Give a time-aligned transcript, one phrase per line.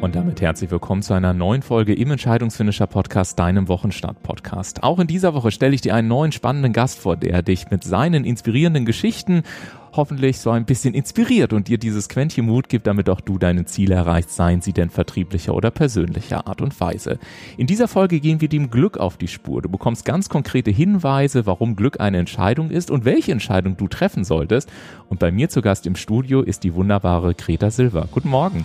[0.00, 4.82] Und damit herzlich willkommen zu einer neuen Folge im Entscheidungsfinisher Podcast, deinem Wochenstart Podcast.
[4.82, 7.84] Auch in dieser Woche stelle ich dir einen neuen spannenden Gast vor, der dich mit
[7.84, 9.42] seinen inspirierenden Geschichten
[9.92, 13.66] hoffentlich so ein bisschen inspiriert und dir dieses Quäntchen Mut gibt, damit auch du deine
[13.66, 17.18] Ziele erreichst, seien sie denn vertrieblicher oder persönlicher Art und Weise.
[17.58, 19.60] In dieser Folge gehen wir dem Glück auf die Spur.
[19.60, 24.24] Du bekommst ganz konkrete Hinweise, warum Glück eine Entscheidung ist und welche Entscheidung du treffen
[24.24, 24.70] solltest.
[25.10, 28.08] Und bei mir zu Gast im Studio ist die wunderbare Greta Silver.
[28.10, 28.64] Guten Morgen.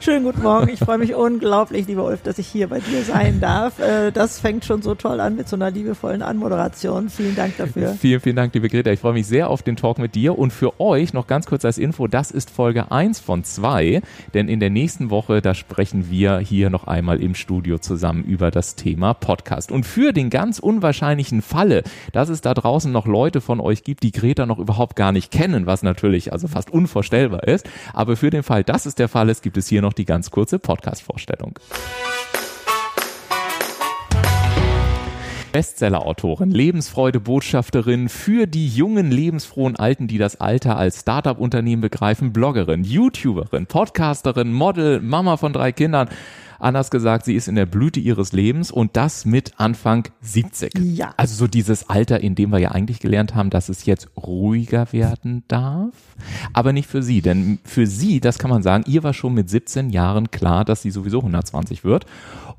[0.00, 0.68] Schönen guten Morgen.
[0.68, 3.78] Ich freue mich unglaublich, lieber Ulf, dass ich hier bei dir sein darf.
[3.78, 7.08] Äh, das fängt schon so toll an mit so einer liebevollen Anmoderation.
[7.08, 7.94] Vielen Dank dafür.
[7.98, 8.90] Vielen, vielen Dank, liebe Greta.
[8.90, 10.38] Ich freue mich sehr auf den Talk mit dir.
[10.38, 14.02] Und für euch noch ganz kurz als Info, das ist Folge 1 von 2.
[14.34, 18.50] Denn in der nächsten Woche, da sprechen wir hier noch einmal im Studio zusammen über
[18.50, 19.72] das Thema Podcast.
[19.72, 24.02] Und für den ganz unwahrscheinlichen Falle, dass es da draußen noch Leute von euch gibt,
[24.02, 27.68] die Greta noch überhaupt gar nicht kennen, was natürlich also fast unvorstellbar ist.
[27.92, 30.06] Aber für den Fall, dass es der Fall ist, gibt es hier hier noch die
[30.06, 31.58] ganz kurze Podcast-Vorstellung.
[35.52, 43.66] Bestseller-Autorin, Lebensfreude-Botschafterin für die jungen, lebensfrohen Alten, die das Alter als Startup-Unternehmen begreifen, Bloggerin, YouTuberin,
[43.66, 46.08] Podcasterin, Model, Mama von drei Kindern.
[46.58, 50.72] Anders gesagt, sie ist in der Blüte ihres Lebens und das mit Anfang 70.
[50.78, 51.14] Ja.
[51.16, 54.92] Also so dieses Alter, in dem wir ja eigentlich gelernt haben, dass es jetzt ruhiger
[54.92, 55.94] werden darf.
[56.52, 59.50] Aber nicht für sie, denn für sie, das kann man sagen, ihr war schon mit
[59.50, 62.06] 17 Jahren klar, dass sie sowieso 120 wird.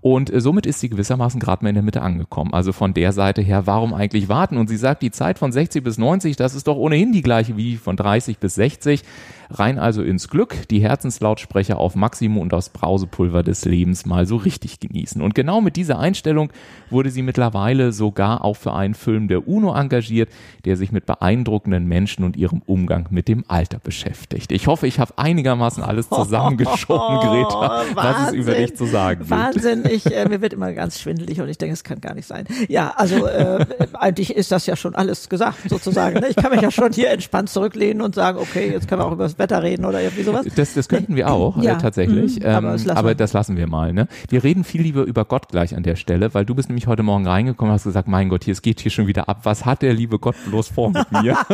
[0.02, 2.54] Und äh, somit ist sie gewissermaßen gerade mal in der Mitte angekommen.
[2.54, 4.58] Also von der Seite her, warum eigentlich warten?
[4.58, 7.58] Und sie sagt, die Zeit von 60 bis 90, das ist doch ohnehin die gleiche
[7.58, 9.04] wie von 30 bis 60.
[9.50, 14.36] Rein also ins Glück, die Herzenslautsprecher auf Maximum und das Brausepulver des Lebens mal so
[14.36, 15.22] richtig genießen.
[15.22, 16.52] Und genau mit dieser Einstellung
[16.90, 20.30] wurde sie mittlerweile sogar auch für einen Film der UNO engagiert,
[20.66, 24.52] der sich mit beeindruckenden Menschen und ihrem Umgang mit dem Alter beschäftigt.
[24.52, 29.32] Ich hoffe, ich habe einigermaßen alles zusammengeschoben, Greta, was es über dich zu sagen gibt.
[29.32, 32.28] Wahnsinn, ich, äh, mir wird immer ganz schwindelig und ich denke, es kann gar nicht
[32.28, 32.46] sein.
[32.68, 36.20] Ja, also äh, eigentlich ist das ja schon alles gesagt, sozusagen.
[36.20, 36.28] Ne?
[36.30, 39.12] Ich kann mich ja schon hier entspannt zurücklehnen und sagen, okay, jetzt können wir auch
[39.12, 40.46] über Wetter reden oder irgendwie sowas.
[40.56, 41.74] Das, das könnten wir auch, Ja.
[41.74, 42.40] äh, tatsächlich.
[42.40, 43.16] Mhm, Ähm, aber das lassen aber wir.
[43.16, 43.94] das lassen wir mal.
[43.94, 44.08] Ne?
[44.30, 47.04] Wir reden viel lieber über Gott gleich an der Stelle, weil du bist nämlich heute
[47.04, 49.40] Morgen reingekommen und hast gesagt, mein Gott, hier, es geht hier schon wieder ab.
[49.44, 51.38] Was hat der liebe Gott bloß vor mit mir?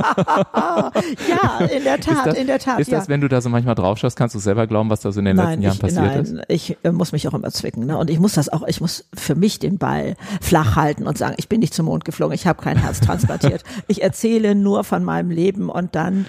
[1.28, 2.80] Ja, in der Tat, ist das, in der Tat.
[2.80, 3.00] ist ja.
[3.00, 5.20] das, wenn du da so manchmal drauf schaust, kannst du selber glauben, was da so
[5.20, 6.36] in den letzten Nein, Jahren ich, passiert nein, ist?
[6.48, 7.86] ich äh, muss mich auch immer zwicken.
[7.86, 7.98] Ne?
[7.98, 11.36] Und ich muss das auch, ich muss für mich den Ball flach halten und sagen,
[11.38, 13.64] ich bin nicht zum Mond geflogen, ich habe kein Herz transplantiert.
[13.88, 16.26] ich erzähle nur von meinem Leben und dann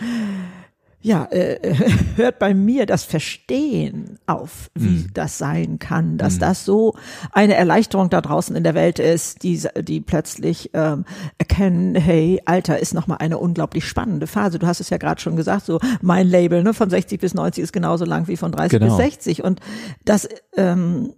[1.05, 1.75] ja, äh,
[2.17, 5.11] hört bei mir das Verstehen auf, wie Hm.
[5.13, 6.95] das sein kann, dass das so
[7.31, 11.05] eine Erleichterung da draußen in der Welt ist, die, die plötzlich ähm,
[11.37, 14.59] erkennen, hey, Alter ist nochmal eine unglaublich spannende Phase.
[14.59, 17.63] Du hast es ja gerade schon gesagt, so mein Label ne, von 60 bis 90
[17.65, 18.97] ist genauso lang wie von 30 Genau.
[18.97, 19.61] bis 60 und
[20.07, 20.27] das
[20.57, 21.13] ähm,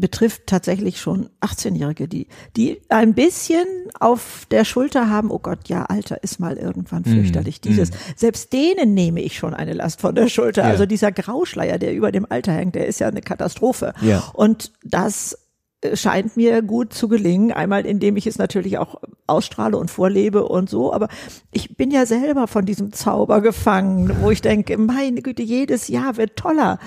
[0.00, 3.66] betrifft tatsächlich schon 18-Jährige, die, die ein bisschen
[3.98, 7.12] auf der Schulter haben, oh Gott, ja, Alter ist mal irgendwann Mhm.
[7.14, 7.60] fürchterlich.
[7.60, 10.62] Dieses, selbst denen nehme ich schon eine Last von der Schulter.
[10.62, 10.68] Ja.
[10.68, 13.92] Also dieser Grauschleier, der über dem Alter hängt, der ist ja eine Katastrophe.
[14.00, 14.24] Ja.
[14.32, 15.38] Und das
[15.82, 17.52] äh, scheint mir gut zu gelingen.
[17.52, 20.92] Einmal, indem ich es natürlich auch ausstrahle und vorlebe und so.
[20.92, 21.08] Aber
[21.52, 26.16] ich bin ja selber von diesem Zauber gefangen, wo ich denke, meine Güte, jedes Jahr
[26.16, 26.78] wird toller.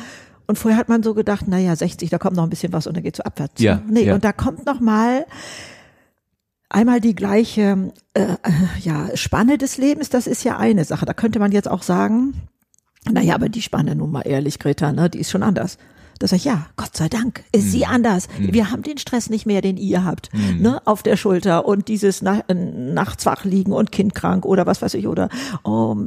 [0.53, 2.85] Und vorher hat man so gedacht, na ja, 60, da kommt noch ein bisschen was
[2.85, 3.59] und dann geht's so abwärts.
[3.59, 4.13] Ja, Nee, ja.
[4.13, 5.25] und da kommt noch mal
[6.69, 8.35] einmal die gleiche äh, äh,
[8.81, 11.07] ja, Spanne des Lebens, das ist ja eine Sache.
[11.07, 12.35] Da könnte man jetzt auch sagen,
[13.11, 15.79] naja, aber die Spanne nun mal ehrlich, Greta, ne, die ist schon anders.
[16.23, 17.69] Da sag ich, ja, Gott sei Dank, ist Mhm.
[17.69, 18.29] sie anders.
[18.39, 22.21] Wir haben den Stress nicht mehr, den ihr habt, ne, auf der Schulter und dieses
[22.21, 25.27] Na äh, nachts wach liegen und kindkrank oder was weiß ich oder
[25.65, 25.97] oh,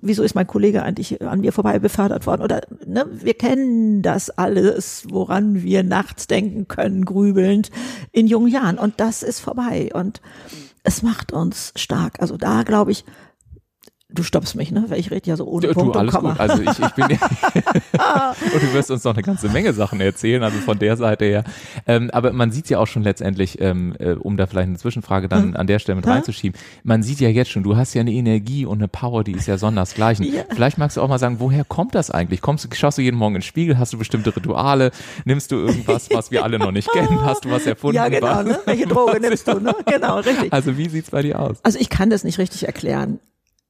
[0.00, 4.30] wieso ist mein Kollege eigentlich an mir vorbei befördert worden oder ne, wir kennen das
[4.30, 7.70] alles, woran wir nachts denken können, grübelnd
[8.12, 10.22] in jungen Jahren und das ist vorbei und
[10.84, 12.22] es macht uns stark.
[12.22, 13.04] Also da glaube ich,
[14.12, 16.32] du stoppst mich, ne, weil ich rede ja so ohne Du, Punkt alles und Komma.
[16.32, 16.40] gut.
[16.40, 17.04] Also ich, ich bin
[18.54, 21.44] und du wirst uns noch eine ganze Menge Sachen erzählen, also von der Seite her.
[21.86, 25.28] Ähm, aber man sieht ja auch schon letztendlich, ähm, äh, um da vielleicht eine Zwischenfrage
[25.28, 25.56] dann Hm.
[25.56, 28.66] an der Stelle mit reinzuschieben, man sieht ja jetzt schon, du hast ja eine Energie
[28.66, 30.26] und eine Power, die ist ja sondersgleichen.
[30.30, 30.44] Ja.
[30.50, 32.40] Vielleicht magst du auch mal sagen, woher kommt das eigentlich?
[32.40, 34.90] Kommst du, schaust du jeden Morgen in den Spiegel, hast du bestimmte Rituale,
[35.24, 37.96] nimmst du irgendwas, was wir alle noch nicht kennen, hast du was erfunden?
[37.96, 38.44] Ja, genau, was?
[38.46, 38.58] ne?
[38.64, 39.74] Welche Droge nimmst du, ne?
[39.86, 40.52] Genau, richtig.
[40.52, 41.58] Also wie sieht's bei dir aus?
[41.64, 43.18] Also ich kann das nicht richtig erklären.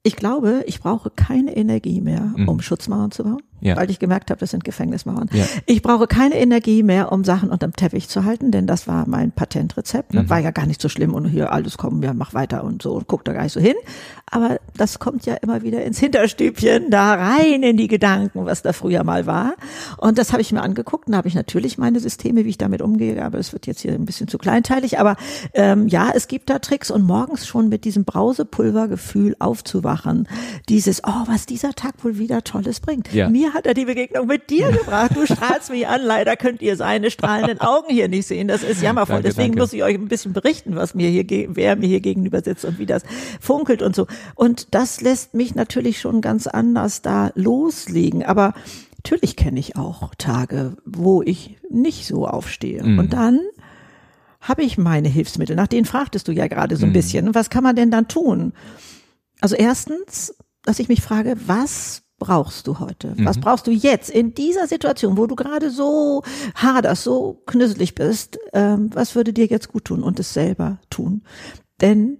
[0.02, 2.48] Ich glaube, ich brauche keine Energie mehr, Mhm.
[2.48, 3.42] um Schutzmauern zu bauen.
[3.62, 3.76] Ja.
[3.76, 5.28] weil ich gemerkt habe, das sind Gefängnismauern.
[5.32, 5.44] Ja.
[5.66, 9.32] Ich brauche keine Energie mehr, um Sachen unterm Teppich zu halten, denn das war mein
[9.32, 10.14] Patentrezept.
[10.14, 10.30] Das Mhm.
[10.30, 12.92] war ja gar nicht so schlimm und hier alles kommen, ja, mach weiter und so
[12.94, 13.74] und guck da gar nicht so hin.
[14.32, 18.72] Aber das kommt ja immer wieder ins Hinterstübchen, da rein in die Gedanken, was da
[18.72, 19.54] früher mal war.
[19.98, 22.58] Und das habe ich mir angeguckt und da habe ich natürlich meine Systeme, wie ich
[22.58, 24.98] damit umgehe, aber es wird jetzt hier ein bisschen zu kleinteilig.
[25.00, 25.16] Aber
[25.54, 30.28] ähm, ja, es gibt da Tricks und morgens schon mit diesem Brausepulvergefühl aufzuwachen.
[30.68, 33.12] Dieses, oh, was dieser Tag wohl wieder Tolles bringt.
[33.12, 33.28] Ja.
[33.28, 35.12] Mir hat er die Begegnung mit dir gebracht.
[35.14, 36.02] Du strahlst mich an.
[36.02, 38.48] Leider könnt ihr seine strahlenden Augen hier nicht sehen.
[38.48, 39.16] Das ist jammervoll.
[39.16, 39.62] Danke, Deswegen danke.
[39.62, 41.24] muss ich euch ein bisschen berichten, was mir hier,
[41.54, 43.02] wer mir hier gegenüber sitzt und wie das
[43.40, 44.06] funkelt und so.
[44.34, 48.24] Und das lässt mich natürlich schon ganz anders da loslegen.
[48.24, 48.54] Aber
[48.96, 52.82] natürlich kenne ich auch Tage, wo ich nicht so aufstehe.
[52.84, 52.98] Mhm.
[52.98, 53.40] Und dann
[54.40, 55.54] habe ich meine Hilfsmittel.
[55.56, 56.80] Nach denen fragtest du ja gerade Mhm.
[56.80, 57.34] so ein bisschen.
[57.34, 58.52] Was kann man denn dann tun?
[59.42, 63.14] Also erstens, dass ich mich frage, was brauchst du heute?
[63.18, 63.40] Was Mhm.
[63.40, 66.22] brauchst du jetzt in dieser Situation, wo du gerade so
[66.54, 68.38] haderst, so knüsselig bist?
[68.52, 71.22] Ähm, was würde dir jetzt gut tun und es selber tun?
[71.80, 72.18] Denn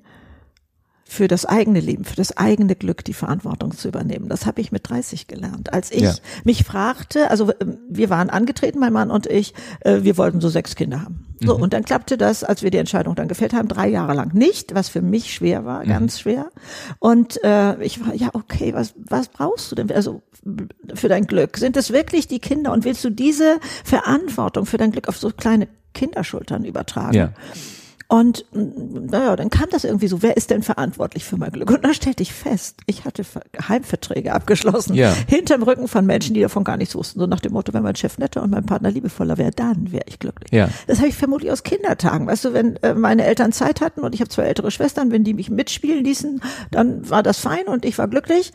[1.12, 4.28] für das eigene Leben, für das eigene Glück die Verantwortung zu übernehmen.
[4.28, 5.72] Das habe ich mit 30 gelernt.
[5.72, 6.14] Als ich Ja.
[6.44, 10.48] mich fragte, also ähm, wir waren angetreten, mein Mann und ich, äh, wir wollten so
[10.48, 11.26] sechs Kinder haben.
[11.40, 11.62] So, Mhm.
[11.64, 14.72] und dann klappte das, als wir die Entscheidung dann gefällt haben, drei Jahre lang nicht,
[14.76, 15.64] was für mich schwer Mhm.
[15.64, 16.50] war, ganz schwer.
[17.00, 19.90] Und äh, ich war, ja, okay, was, was brauchst du denn?
[19.90, 20.22] Also
[20.94, 21.58] für dein Glück?
[21.58, 25.30] Sind es wirklich die Kinder und willst du diese Verantwortung für dein Glück auf so
[25.30, 27.14] kleine Kinderschultern übertragen?
[27.14, 27.32] Ja.
[28.10, 31.70] Und mm, naja, dann kam das irgendwie so, wer ist denn verantwortlich für mein Glück?
[31.70, 35.14] Und dann stellte ich fest, ich hatte Ver- Geheimverträge abgeschlossen, Ja.
[35.28, 37.20] hinterm Rücken von Menschen, die davon gar nichts wussten.
[37.20, 40.02] So nach dem Motto, wenn mein Chef netter und mein Partner liebevoller wäre, dann wäre
[40.08, 40.50] ich glücklich.
[40.50, 40.68] Ja.
[40.88, 42.26] Das habe ich vermutlich aus Kindertagen.
[42.26, 45.22] Weißt du, wenn äh, meine Eltern Zeit hatten und ich habe zwei ältere Schwestern, wenn
[45.22, 46.40] die mich mitspielen ließen,
[46.72, 48.52] dann war das fein und ich war glücklich.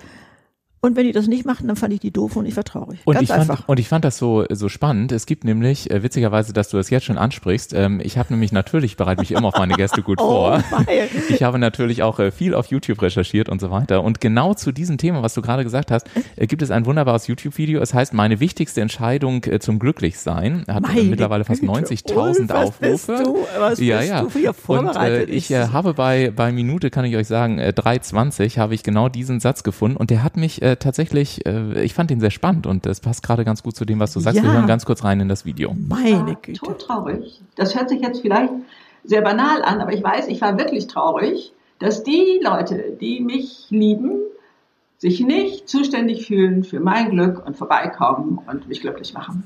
[0.82, 3.00] Und wenn die das nicht machten, dann fand ich die doof und ich war traurig.
[3.06, 3.68] Und Ganz ich, fand, einfach.
[3.68, 5.12] und ich fand das so, so spannend.
[5.12, 8.52] Es gibt nämlich, äh, witzigerweise, dass du das jetzt schon ansprichst, ähm, ich habe nämlich
[8.52, 10.64] natürlich, bereite mich immer auf meine Gäste gut Oh, vor.
[10.70, 11.10] weil.
[11.30, 14.04] Ich habe natürlich auch äh, viel auf YouTube recherchiert und so weiter.
[14.04, 16.06] Und genau zu diesem Thema, was du gerade gesagt hast,
[16.36, 17.82] äh, gibt es ein wunderbares YouTube-Video.
[17.82, 20.66] Es heißt, meine wichtigste Entscheidung äh, zum Glücklichsein.
[20.68, 23.24] Hat äh, Meine mittlerweile fast Güte, 90.000 Ulf, was bist Aufrufe.
[23.24, 24.22] du- was ja, bist ja.
[24.22, 25.30] du hier und äh, vorbereitet?
[25.30, 29.10] ich Ich- habe bei, bei Minute, kann ich euch sagen, äh, 3,20 habe ich genau
[29.10, 29.98] diesen Satz gefunden.
[29.98, 33.22] Und der hat mich äh, tatsächlich, äh, ich fand ihn sehr spannend und das passt
[33.24, 34.42] gerade ganz gut zu dem, was du sagst.
[34.42, 34.56] Wir Ja.
[34.56, 35.76] hören ganz kurz rein in das Video.
[35.78, 36.60] Meine war Güte.
[36.60, 37.42] todtraurig.
[37.56, 38.52] Das hört sich jetzt vielleicht
[39.04, 43.68] sehr banal an, aber ich weiß, ich war wirklich traurig, dass die Leute, die mich
[43.70, 44.20] lieben,
[44.98, 49.44] sich nicht zuständig fühlen für mein Glück und vorbeikommen und mich glücklich machen.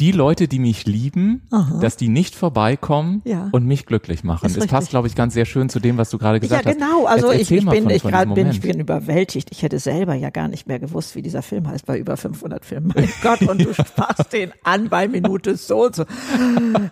[0.00, 1.78] Die Leute, die mich lieben, Aha.
[1.80, 3.48] dass die nicht vorbeikommen Ja.
[3.52, 4.46] und mich glücklich machen.
[4.46, 4.90] Ist Das passt, richtig.
[4.90, 6.78] glaube ich, ganz sehr schön zu dem, was du gerade gesagt ja, hast.
[6.78, 7.04] genau.
[7.06, 9.50] Also ich, ich bin, von- ich von bin, ich bin überwältigt.
[9.52, 12.64] Ich hätte selber ja gar nicht mehr gewusst, wie dieser Film heißt, bei über 500
[12.64, 12.92] Filmen.
[12.92, 16.04] Mein Gott, und du sprachst den an bei Minute so und so.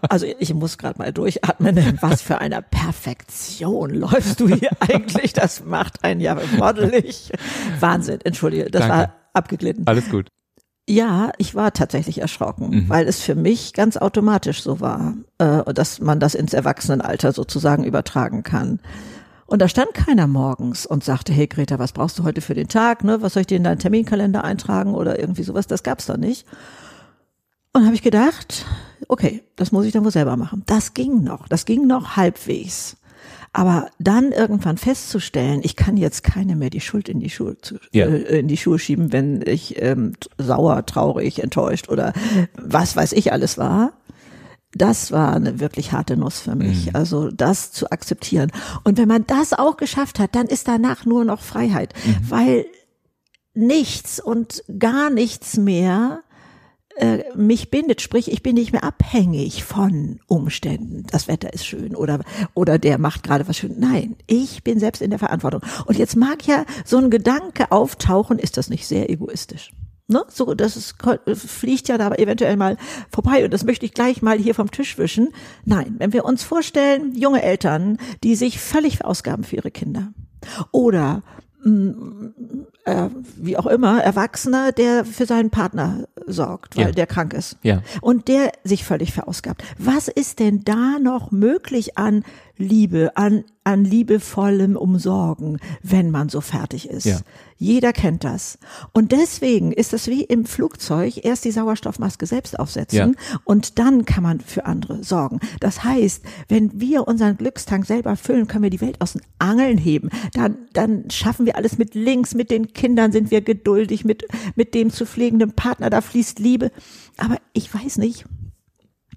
[0.09, 1.99] Also ich muss gerade mal durchatmen.
[2.01, 5.33] Was für eine Perfektion läufst du hier eigentlich?
[5.33, 7.33] Das macht einen ja moddelig.
[7.81, 8.21] Wahnsinn.
[8.23, 8.97] Entschuldige, das Danke.
[8.97, 9.87] war abgeglitten.
[9.89, 10.29] Alles gut.
[10.89, 12.89] Ja, ich war tatsächlich erschrocken, Mhm.
[12.89, 17.85] weil es für mich ganz automatisch so war, äh, dass man das ins Erwachsenenalter sozusagen
[17.85, 18.81] übertragen kann.
[19.47, 22.69] Und da stand keiner morgens und sagte, hey Greta, was brauchst du heute für den
[22.69, 23.05] Tag?
[23.05, 23.23] Ne?
[23.23, 25.67] Was soll ich dir in deinen Terminkalender eintragen oder irgendwie sowas?
[25.67, 26.47] Das gab's da nicht.
[27.75, 28.67] Und habe ich gedacht,
[29.09, 30.63] okay, das muss ich dann wohl selber machen.
[30.67, 32.97] Das ging noch, das ging noch halbwegs.
[33.55, 37.77] Aber dann irgendwann festzustellen, ich kann jetzt keine mehr die Schuld in die Schuhe, zu,
[37.93, 38.07] Ja.
[38.07, 42.15] äh, in die Schuhe schieben, wenn ich ähm, sauer, traurig, enttäuscht oder
[42.57, 43.93] was weiß ich alles war.
[44.75, 46.95] Das war eine wirklich harte Nuss für mich.
[46.97, 48.51] Also das zu akzeptieren.
[48.85, 51.93] Und wenn man das auch geschafft hat, dann ist danach nur noch Freiheit,
[52.27, 52.65] weil
[53.53, 56.23] nichts und gar nichts mehr
[56.97, 61.05] äh, mich bindet, sprich, ich bin nicht mehr abhängig von Umständen.
[61.11, 62.21] Das Wetter ist schön oder
[62.55, 63.77] oder der macht gerade was schön.
[63.79, 65.63] Nein, ich bin selbst in der Verantwortung.
[65.87, 69.73] Und jetzt mag ja so ein Gedanke auftauchen, ist das nicht sehr egoistisch?
[70.09, 70.25] Ne?
[70.29, 70.97] So, das ist,
[71.35, 72.77] fliegt ja da eventuell mal
[73.11, 75.33] vorbei und das möchte ich gleich mal hier vom Tisch wischen.
[75.65, 80.13] Nein, wenn wir uns vorstellen, junge Eltern, die sich völlig verausgaben für ihre Kinder
[80.71, 81.23] oder
[82.85, 86.93] äh, wie auch immer, Erwachsener, der für seinen Partner sorgt, weil Ja.
[86.93, 87.57] der krank ist.
[87.63, 87.83] Ja.
[88.01, 89.63] Und der sich völlig verausgabt.
[89.79, 92.25] Was ist denn da noch möglich an
[92.63, 97.05] Liebe, an, an liebevollem Umsorgen, wenn man so fertig ist.
[97.07, 97.19] Ja.
[97.59, 98.59] Jeder kennt das.
[98.93, 103.39] Und deswegen ist es wie im Flugzeug, erst die Sauerstoffmaske selbst aufsetzen Ja.
[103.45, 105.39] und dann kann man für andere sorgen.
[105.61, 109.79] Das heißt, wenn wir unseren Glückstank selber füllen, können wir die Welt aus den Angeln
[109.79, 110.11] heben.
[110.35, 114.25] Dann, dann schaffen wir alles mit links, mit den Kindern sind wir geduldig, mit,
[114.57, 116.73] mit dem zu pflegenden Partner, da fließt Liebe.
[117.17, 118.25] Aber ich weiß nicht,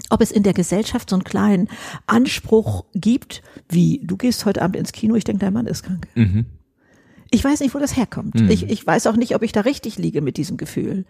[0.09, 1.67] ob es in der Gesellschaft so einen kleinen
[2.07, 6.07] Anspruch gibt, wie du gehst heute Abend ins Kino, ich denke, dein Mann ist krank.
[7.31, 8.35] Ich weiß nicht, wo das herkommt.
[8.49, 11.05] Ich, ich weiß auch nicht, ob ich da richtig liege mit diesem Gefühl.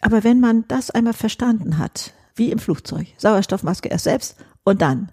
[0.00, 5.10] Aber wenn man das einmal verstanden hat, wie im Flugzeug, Sauerstoffmaske erst selbst und dann.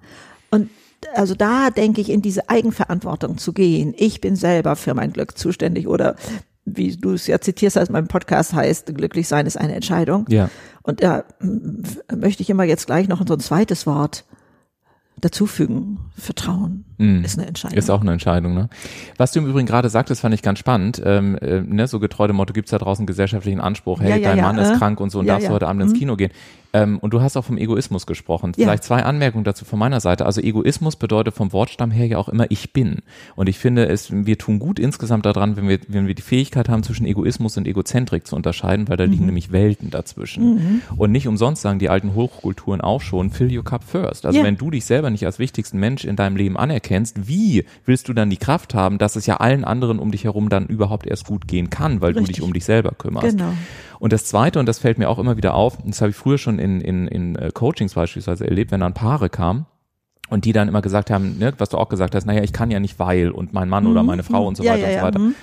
[0.50, 0.70] Und
[1.14, 3.94] also da denke ich, in diese Eigenverantwortung zu gehen.
[3.98, 6.16] Ich bin selber für mein Glück zuständig oder
[6.76, 10.26] wie du es ja zitierst, als mein Podcast heißt, glücklich sein ist eine Entscheidung.
[10.30, 10.50] Ja.
[10.84, 11.84] Und da m,
[12.16, 14.26] möchte ich immer jetzt gleich noch so ein zweites Wort
[15.20, 16.00] dazufügen.
[16.18, 16.86] Vertrauen
[17.24, 17.74] ist eine Entscheidung.
[17.76, 17.80] Mhm.
[17.80, 18.70] Ist auch eine Entscheidung, ne?
[19.18, 21.02] Was du im Übrigen gerade sagtest, fand ich ganz spannend.
[21.06, 24.30] Ähm, äh, ne, so getreu dem Motto, gibt's da draußen gesellschaftlichen Anspruch, hey, Ja, ja,
[24.30, 24.64] dein ja, Mann äh.
[24.64, 26.32] ist krank und so und darfst du heute Abend ins Kino gehen.
[26.74, 28.54] Ähm, und du hast auch vom Egoismus gesprochen.
[28.54, 30.26] Vielleicht zwei Anmerkungen dazu von meiner Seite.
[30.26, 32.98] Also Egoismus bedeutet vom Wortstamm her ja auch immer ich bin.
[33.38, 36.68] Und ich finde, es, wir tun gut insgesamt daran, wenn wir, wenn wir die Fähigkeit
[36.68, 39.12] haben, zwischen Egoismus und Egozentrik zu unterscheiden, weil da Mhm.
[39.12, 40.82] liegen nämlich Welten dazwischen.
[40.98, 44.26] Und nicht umsonst sagen die alten Hochkulturen auch schon, fill your cup first.
[44.26, 48.08] Also wenn du dich selber nicht als wichtigsten Mensch in deinem Leben anerkennst, wie willst
[48.08, 51.08] du dann die Kraft haben, dass es ja allen anderen um dich herum dann überhaupt
[51.08, 52.38] erst gut gehen kann, weil du Richtig.
[52.38, 53.38] dich um dich selber kümmerst.
[53.38, 53.54] Genau.
[54.00, 56.38] Und das Zweite, und das fällt mir auch immer wieder auf, das habe ich früher
[56.38, 59.66] schon in, in, in äh, Coachings beispielsweise erlebt, wenn dann Paare kamen,
[60.30, 62.70] und die dann immer gesagt haben, ne, was du auch gesagt hast, naja, ich kann
[62.70, 64.68] ja nicht weil und mein Mann oder meine Frau und so Mhm.
[64.68, 65.20] Ja, weiter ja, und so ja, weiter.
[65.20, 65.36] mhm.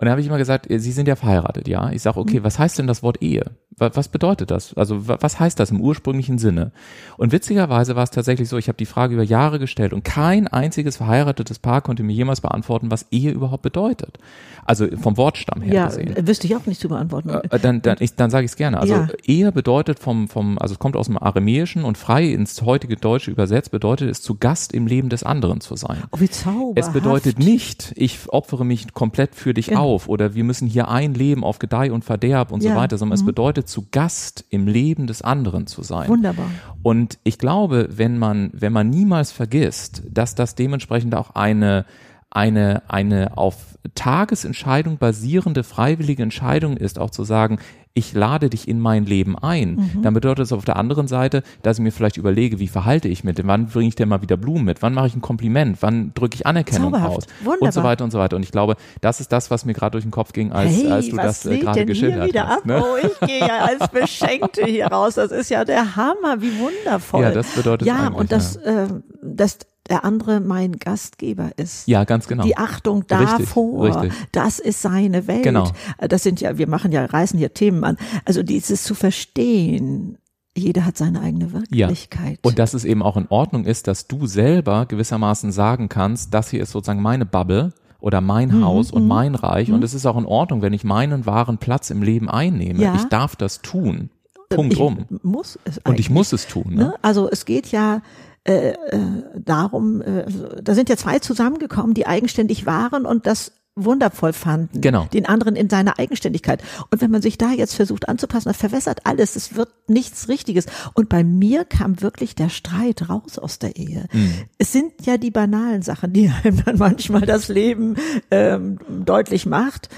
[0.00, 1.90] Und dann habe ich immer gesagt, äh, Sie sind ja verheiratet, ja.
[1.90, 3.42] Ich sage, okay, was heißt denn das Wort Ehe?
[3.76, 4.74] Wa- Was bedeutet das?
[4.74, 6.72] Also wa- was heißt das im ursprünglichen Sinne?
[7.16, 10.48] Und witzigerweise war es tatsächlich so, ich habe die Frage über Jahre gestellt und kein
[10.48, 14.18] einziges verheiratetes Paar konnte mir jemals beantworten, was Ehe überhaupt bedeutet.
[14.64, 16.14] Also vom Wortstamm her Ja, gesehen.
[16.26, 17.28] wüsste ich auch nicht zu beantworten.
[17.30, 18.78] Äh, Dann, dann, ich, dann sage ich es gerne.
[18.80, 19.08] Also Ja.
[19.24, 23.30] Ehe bedeutet vom, vom, also es kommt aus dem Aramäischen und frei ins heutige Deutsche
[23.30, 26.02] übersetzt, bedeutet es zu Gast im Leben des anderen zu sein.
[26.10, 26.72] Oh, wie zauberhaft.
[26.78, 29.94] Es bedeutet nicht, ich opfere mich komplett für dich Genau.
[29.94, 32.74] auf oder wir müssen hier ein Leben auf Gedeih und Verderb und so Ja.
[32.74, 32.78] Mhm.
[32.78, 36.08] weiter, sondern es bedeutet zu Gast im Leben des anderen zu sein.
[36.08, 36.50] Wunderbar.
[36.82, 41.84] Und ich glaube, wenn man, wenn man niemals vergisst, dass das dementsprechend auch eine,
[42.30, 43.56] eine, eine auf
[43.94, 47.58] Tagesentscheidung basierende freiwillige Entscheidung ist, auch zu sagen,
[47.94, 50.02] ich lade dich in mein Leben ein, Mhm.
[50.02, 53.24] dann bedeutet das auf der anderen Seite, dass ich mir vielleicht überlege, wie verhalte ich
[53.24, 55.78] mit dem, wann bringe ich denn mal wieder Blumen mit, wann mache ich ein Kompliment,
[55.80, 57.16] wann drücke ich Anerkennung Zauberhaft.
[57.16, 57.72] aus und Wunderbar.
[57.72, 58.36] so weiter und so weiter.
[58.36, 60.90] Und ich glaube, das ist das, was mir gerade durch den Kopf ging, als, hey,
[60.90, 62.58] als du das äh, gerade geschildert hast.
[62.58, 62.66] ab?
[62.66, 62.82] ne?
[62.84, 65.14] Oh, ich gehe ja als Beschenkte hier raus.
[65.14, 67.22] Das ist ja der Hammer, wie wundervoll.
[67.22, 68.86] Ja, das bedeutet Ja, und das, äh,
[69.22, 69.58] dass
[69.88, 71.88] der andere mein Gastgeber ist.
[71.88, 72.44] Ja, ganz genau.
[72.44, 74.12] Die Achtung Richtig, davor, richtig.
[74.32, 75.42] das ist seine Welt.
[75.42, 75.70] Genau.
[76.08, 77.96] Das sind ja, wir machen ja, reißen hier Themen an.
[78.24, 80.18] Also dieses zu verstehen,
[80.56, 82.38] jeder hat seine eigene Wirklichkeit.
[82.42, 86.50] Und dass es eben auch in Ordnung ist, dass du selber gewissermaßen sagen kannst, das
[86.50, 89.72] hier ist sozusagen meine Bubble oder mein Mhm, Haus und mein Reich.
[89.72, 92.82] Und es ist auch in Ordnung, wenn ich meinen wahren Platz im Leben einnehme.
[92.82, 92.94] Ja.
[92.94, 94.10] Ich darf das tun.
[94.50, 95.04] Punkt ich rum.
[95.22, 96.74] muss es Und ich muss es tun.
[96.74, 96.84] Ne?
[96.84, 96.94] Ne?
[97.02, 98.00] Also es geht ja
[98.48, 98.98] äh, äh,
[99.34, 100.24] darum, äh,
[100.62, 104.80] da sind ja zwei zusammengekommen, die eigenständig waren und das wundervoll fanden.
[104.80, 105.04] Genau.
[105.12, 106.62] Den anderen in seiner Eigenständigkeit.
[106.90, 109.36] Und wenn man sich da jetzt versucht anzupassen, das verwässert alles.
[109.36, 110.64] Es wird nichts Richtiges.
[110.94, 114.06] Und bei mir kam wirklich der Streit raus aus der Ehe.
[114.12, 114.32] Mhm.
[114.56, 117.96] Es sind ja die banalen Sachen, die einem dann manchmal das Leben
[118.30, 119.90] ähm, deutlich macht.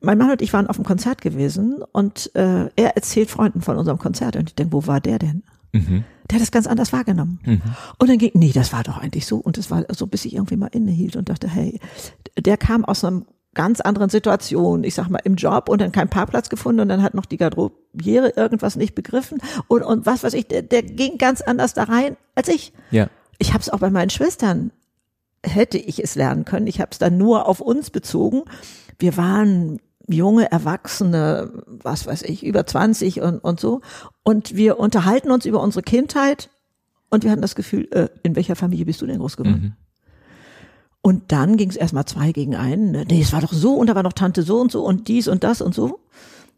[0.00, 3.76] Mein Mann und ich waren auf einem Konzert gewesen und äh, er erzählt Freunden von
[3.76, 5.42] unserem Konzert und ich denke, wo war der denn?
[6.30, 7.38] Der hat das ganz anders wahrgenommen.
[7.98, 9.36] Und dann ging, nee, das war doch eigentlich so.
[9.36, 11.80] Und das war so, bis ich irgendwie mal innehielt und dachte, hey,
[12.38, 13.22] der kam aus einer
[13.56, 17.02] ganz anderen Situation, ich sag mal im Job und dann keinen Parkplatz gefunden und dann
[17.02, 21.16] hat noch die Garderobiere irgendwas nicht begriffen und, und was weiß ich, der, der ging
[21.16, 22.74] ganz anders da rein als ich.
[22.90, 23.08] Ja.
[23.38, 24.72] Ich habe es auch bei meinen Schwestern,
[25.42, 26.66] hätte ich es lernen können.
[26.66, 28.42] Ich habe es dann nur auf uns bezogen.
[28.98, 33.80] Wir waren junge Erwachsene, was weiß ich, über 20 und, und so.
[34.22, 36.50] Und wir unterhalten uns über unsere Kindheit
[37.10, 39.76] und wir hatten das Gefühl, äh, in welcher Familie bist du denn groß geworden?
[41.02, 42.90] Und dann ging es erstmal zwei gegen einen.
[42.90, 43.04] Ne?
[43.08, 45.28] Nee, es war doch so und da war noch Tante so und so und dies
[45.28, 46.00] und das und so.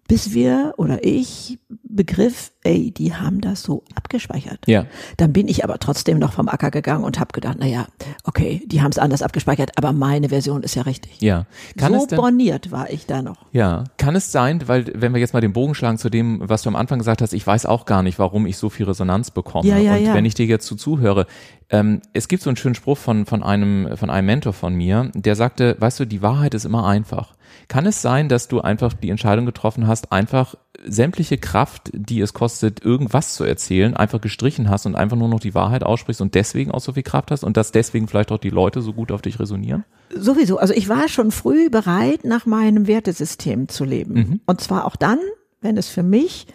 [0.08, 4.60] Bis wir oder ich begriff, ey, die haben das so abgespeichert.
[4.66, 4.86] Ja.
[5.18, 7.86] Dann bin ich aber trotzdem noch vom Acker gegangen und habe gedacht, naja,
[8.24, 11.20] okay, die haben es anders abgespeichert, aber meine Version ist ja richtig.
[11.20, 11.44] Ja.
[11.76, 13.36] Kann so es denn, borniert war ich da noch.
[13.52, 16.62] ja, kann es sein, weil wenn wir jetzt mal den Bogen schlagen zu dem, was
[16.62, 19.30] du am Anfang gesagt hast, ich weiß auch gar nicht, warum ich so viel Resonanz
[19.30, 19.68] bekomme.
[19.68, 20.14] Ja, ja, und ja.
[20.14, 21.26] wenn ich dir jetzt so zuhöre,
[21.68, 25.10] ähm, es gibt so einen schönen Spruch von, von einem, von einem Mentor von mir,
[25.14, 27.34] der sagte, weißt du, die Wahrheit ist immer einfach.
[27.68, 30.54] Kann es sein, dass du einfach die Entscheidung getroffen hast, einfach
[30.86, 35.40] sämtliche Kraft, die es kostet, irgendwas zu erzählen, einfach gestrichen hast und einfach nur noch
[35.40, 38.38] die Wahrheit aussprichst und deswegen auch so viel Kraft hast und dass deswegen vielleicht auch
[38.38, 39.84] die Leute so gut auf dich resonieren?
[40.14, 40.58] Sowieso.
[40.58, 44.14] Also ich war schon früh bereit, nach meinem Wertesystem zu leben.
[44.14, 44.40] Mhm.
[44.46, 45.18] Und zwar auch dann,
[45.60, 46.46] wenn es für mich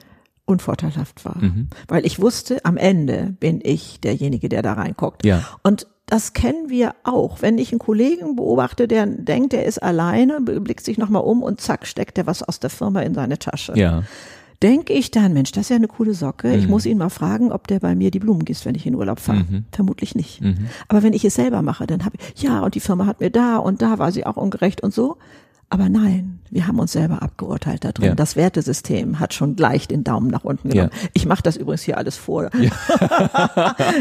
[0.45, 1.37] unvorteilhaft war.
[1.37, 1.69] Mhm.
[1.87, 5.25] Weil ich wusste, am Ende bin ich derjenige, der da reinguckt.
[5.25, 5.43] Ja.
[5.63, 7.41] Und das kennen wir auch.
[7.41, 11.61] Wenn ich einen Kollegen beobachte, der denkt, er ist alleine, blickt sich nochmal um und
[11.61, 13.73] zack, steckt er was aus der Firma in seine Tasche.
[13.75, 14.03] Ja.
[14.61, 16.47] Denke ich dann, Mensch, das ist ja eine coole Socke.
[16.47, 16.53] Mhm.
[16.53, 18.95] Ich muss ihn mal fragen, ob der bei mir die Blumen gießt, wenn ich in
[18.95, 19.39] Urlaub fahre.
[19.39, 19.65] Mhm.
[19.71, 20.41] Vermutlich nicht.
[20.87, 23.29] Aber wenn ich es selber mache, dann habe ich, ja, und die Firma hat mir
[23.29, 25.17] da und da war sie auch ungerecht und so.
[25.73, 28.09] Aber nein, wir haben uns selber abgeurteilt da drin.
[28.09, 28.15] Ja.
[28.15, 30.91] Das Wertesystem hat schon gleich den Daumen nach unten genommen.
[30.93, 31.09] Ja.
[31.13, 32.49] Ich mache das übrigens hier alles vor.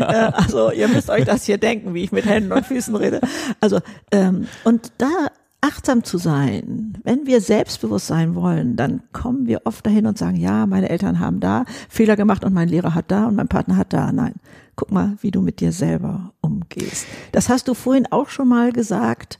[0.02, 3.20] Äh, also ihr müsst euch das hier denken, wie ich mit Händen und Füßen rede.
[3.60, 5.28] Also ähm, und da
[5.60, 10.36] achtsam zu sein, wenn wir selbstbewusst sein wollen, dann kommen wir oft dahin und sagen,
[10.36, 13.76] ja, meine Eltern haben da Fehler gemacht und mein Lehrer hat da und mein Partner
[13.76, 14.12] hat da.
[14.12, 14.34] Nein,
[14.76, 17.06] guck mal, wie du mit dir selber umgehst.
[17.30, 19.38] Das hast du vorhin auch schon mal gesagt.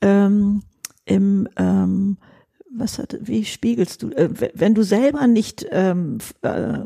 [0.00, 0.62] Ähm,
[1.04, 2.16] im ähm,
[2.76, 6.78] was hat, wie spiegelst du, äh, wenn du selber nicht ähm, äh,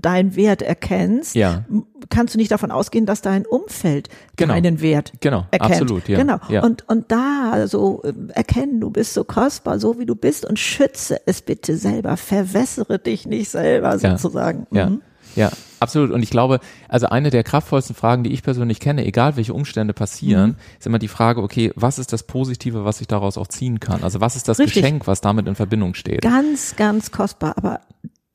[0.00, 1.64] deinen Wert erkennst, Ja.
[2.08, 4.54] kannst du nicht davon ausgehen, dass dein Umfeld Genau.
[4.54, 5.72] deinen Wert Genau, erkennt.
[5.72, 6.18] absolut, ja.
[6.18, 6.38] Genau.
[6.48, 6.62] Ja.
[6.62, 10.58] Und, und da so ähm, erkennen, du bist so kostbar, so wie du bist und
[10.60, 14.66] schütze es bitte selber, verwässere dich nicht selber sozusagen.
[14.70, 15.02] Ja, Mhm.
[15.34, 16.10] ja, absolut.
[16.10, 19.92] Und ich glaube, also eine der kraftvollsten Fragen, die ich persönlich kenne, egal welche Umstände
[19.94, 20.56] passieren, Mhm.
[20.78, 24.02] ist immer die Frage, okay, was ist das Positive, was ich daraus auch ziehen kann?
[24.04, 24.82] Also was ist das Richtig.
[24.82, 26.22] Geschenk, was damit in Verbindung steht?
[26.22, 27.54] Ganz, ganz kostbar.
[27.56, 27.80] Aber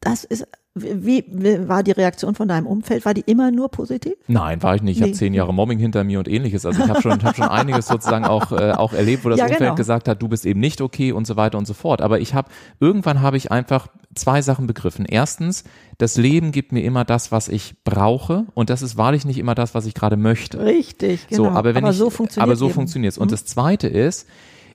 [0.02, 3.04] das ist, wie, wie war die Reaktion von deinem Umfeld?
[3.04, 4.14] War die immer nur positiv?
[4.28, 4.98] Nein, war ich nicht.
[4.98, 5.08] Ich Nee.
[5.10, 6.66] habe zehn Jahre Mobbing hinter mir und ähnliches.
[6.66, 9.46] Also ich habe schon, hab schon einiges sozusagen auch, äh, auch erlebt, wo das Ja,
[9.46, 9.76] Umfeld genau.
[9.76, 12.02] gesagt hat, du bist eben nicht okay und so weiter und so fort.
[12.02, 12.50] Aber ich habe,
[12.80, 15.06] irgendwann habe ich einfach zwei Sachen begriffen.
[15.06, 15.66] Erstens,
[15.98, 19.56] das Leben gibt mir immer das, was ich brauche und das ist wahrlich nicht immer
[19.56, 20.64] das, was ich gerade möchte.
[20.64, 21.44] Richtig, genau.
[21.44, 22.72] So, aber wenn ich, so funktioniert aber so Leben.
[22.72, 22.76] Mhm.
[22.76, 23.18] funktioniert's.
[23.18, 24.26] Und das Zweite ist,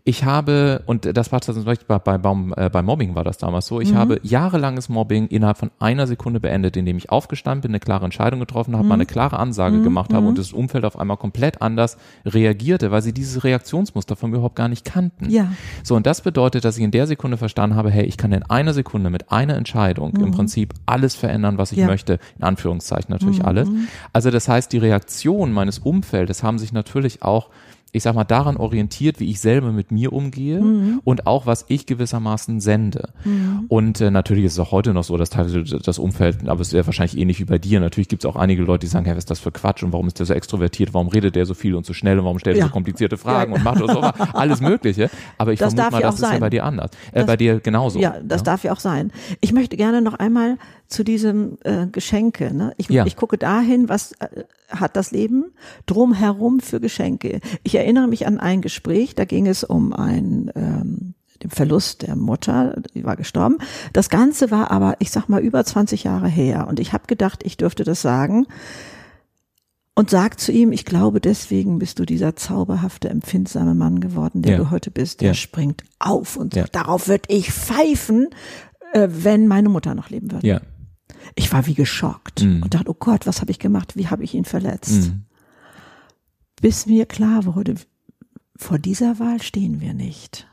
[0.08, 3.38] ich habe, und das war zum Beispiel bei, bei, beim, äh, bei Mobbing war das
[3.38, 3.96] damals so, ich Mhm.
[3.96, 8.38] habe jahrelanges Mobbing innerhalb von einer Sekunde beendet, indem ich aufgestanden bin, eine klare Entscheidung
[8.38, 8.88] getroffen habe, Mhm.
[8.88, 13.02] mal eine klare Ansage gemacht habe und das Umfeld auf einmal komplett anders reagierte, weil
[13.02, 15.28] sie dieses Reaktionsmuster von mir überhaupt gar nicht kannten.
[15.28, 15.48] Ja.
[15.82, 18.44] So, und das bedeutet, dass ich in der Sekunde verstanden habe, hey, ich kann in
[18.44, 21.80] einer Sekunde mit einer Entscheidung im Prinzip alles verändern, was ich Mhm.
[21.82, 21.86] Ja.
[21.86, 21.90] Mhm.
[21.92, 22.18] möchte.
[22.38, 23.68] In Anführungszeichen natürlich alles.
[24.12, 27.48] Also das heißt, die Reaktion meines Umfeldes haben sich natürlich auch
[27.96, 31.00] ich sag mal, daran orientiert, wie ich selber mit mir umgehe Mhm.
[31.04, 33.08] und auch, was ich gewissermaßen sende.
[33.68, 36.72] Und äh, natürlich ist es auch heute noch so, dass teilweise das Umfeld, aber es
[36.72, 37.80] wäre wahrscheinlich ähnlich wie bei dir.
[37.80, 39.92] Natürlich gibt es auch einige Leute, die sagen, hey, was ist das für Quatsch und
[39.92, 42.38] warum ist der so extrovertiert, warum redet der so viel und so schnell und warum
[42.38, 42.66] stellt er Ja.
[42.66, 43.58] so komplizierte Fragen Ja.
[43.58, 43.86] und macht so,
[44.34, 45.10] alles Mögliche.
[45.38, 46.40] Aber ich Das vermute mal, ja das ist ja sein.
[46.40, 46.90] bei dir anders.
[47.12, 47.98] Äh, Das- bei dir genauso.
[47.98, 49.10] Ja, das darf ja auch sein.
[49.40, 52.54] Ich möchte gerne noch einmal zu diesem äh, Geschenke.
[52.54, 52.72] Ne?
[52.76, 53.06] Ich, Ja.
[53.06, 55.52] ich gucke dahin, was äh, hat das Leben
[55.86, 57.40] drumherum für Geschenke.
[57.62, 62.16] Ich erinnere mich an ein Gespräch, da ging es um ein ähm, den Verlust der
[62.16, 63.58] Mutter, die war gestorben.
[63.92, 66.66] Das Ganze war aber, ich sag mal, über 20 Jahre her.
[66.66, 68.46] Und ich habe gedacht, ich dürfte das sagen.
[69.94, 74.52] Und sag zu ihm, ich glaube, deswegen bist du dieser zauberhafte, empfindsame Mann geworden, der
[74.52, 74.58] Ja.
[74.58, 75.20] du heute bist.
[75.20, 75.34] Der Ja.
[75.34, 76.62] springt auf und Ja.
[76.62, 78.28] sagt, darauf würde ich pfeifen,
[78.92, 80.46] äh, wenn meine Mutter noch leben würde.
[80.46, 80.60] Ja.
[81.34, 82.62] Ich war wie geschockt Mhm.
[82.62, 83.96] und dachte, oh Gott, was habe ich gemacht?
[83.96, 85.08] Wie habe ich ihn verletzt?
[85.08, 85.22] Mhm.
[86.60, 87.74] Bis mir klar wurde,
[88.56, 90.46] vor dieser Wahl stehen wir nicht.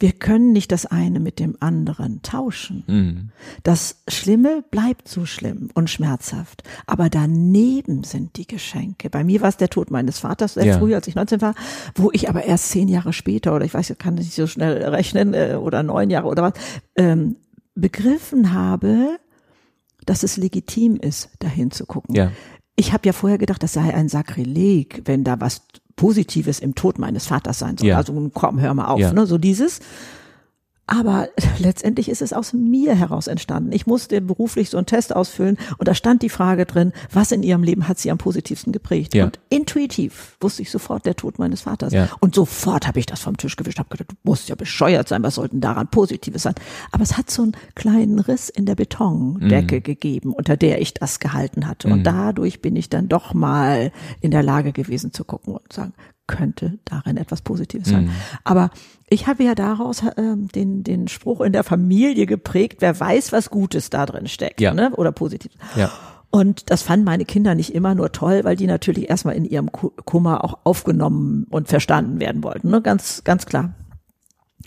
[0.00, 2.82] Wir können nicht das eine mit dem anderen tauschen.
[2.88, 3.30] Mhm.
[3.62, 6.64] Das Schlimme bleibt so schlimm und schmerzhaft.
[6.86, 9.08] Aber daneben sind die Geschenke.
[9.08, 10.78] Bei mir war es der Tod meines Vaters sehr Ja.
[10.78, 11.54] früh, als ich 19 war,
[11.94, 14.82] wo ich aber erst zehn Jahre später, oder ich weiß, ich kann nicht so schnell
[14.84, 16.52] rechnen, äh, oder neun Jahre oder was,
[16.96, 17.36] ähm,
[17.76, 19.18] begriffen habe,
[20.08, 22.14] dass es legitim ist, dahin zu gucken.
[22.14, 22.32] Ja.
[22.76, 25.62] Ich habe ja vorher gedacht, das sei ein Sakrileg, wenn da was
[25.96, 27.88] Positives im Tod meines Vaters sein soll.
[27.88, 27.96] Ja.
[27.96, 29.12] Also komm, hör mal auf, Ja.
[29.12, 29.26] ne?
[29.26, 29.80] So dieses.
[30.88, 33.70] Aber letztendlich ist es aus mir heraus entstanden.
[33.72, 37.42] Ich musste beruflich so einen Test ausfüllen und da stand die Frage drin, was in
[37.44, 39.14] ihrem Leben hat sie am positivsten geprägt?
[39.14, 39.26] Ja.
[39.26, 41.92] Und intuitiv wusste ich sofort der Tod meines Vaters.
[41.92, 42.08] Ja.
[42.20, 45.22] Und sofort habe ich das vom Tisch gewischt, habe gedacht, du musst ja bescheuert sein,
[45.22, 46.54] was sollten daran Positives sein?
[46.90, 49.82] Aber es hat so einen kleinen Riss in der Betondecke Mhm.
[49.82, 51.88] gegeben, unter der ich das gehalten hatte.
[51.88, 55.92] Und dadurch bin ich dann doch mal in der Lage gewesen zu gucken und sagen,
[56.26, 58.04] könnte darin etwas Positives sein.
[58.06, 58.10] Mhm.
[58.44, 58.70] Aber
[59.10, 63.50] ich habe ja daraus ähm, den, den Spruch in der Familie geprägt, wer weiß, was
[63.50, 64.74] Gutes da drin steckt, Ja.
[64.74, 64.90] ne?
[64.96, 65.56] oder Positives.
[65.76, 65.90] Ja.
[66.30, 69.72] Und das fanden meine Kinder nicht immer nur toll, weil die natürlich erstmal in ihrem
[69.72, 72.82] Ku- Kummer auch aufgenommen und verstanden werden wollten, ne?
[72.82, 73.72] ganz, ganz klar.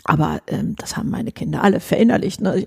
[0.04, 2.42] Aber ähm, das haben meine Kinder alle verinnerlicht.
[2.42, 2.66] Ne?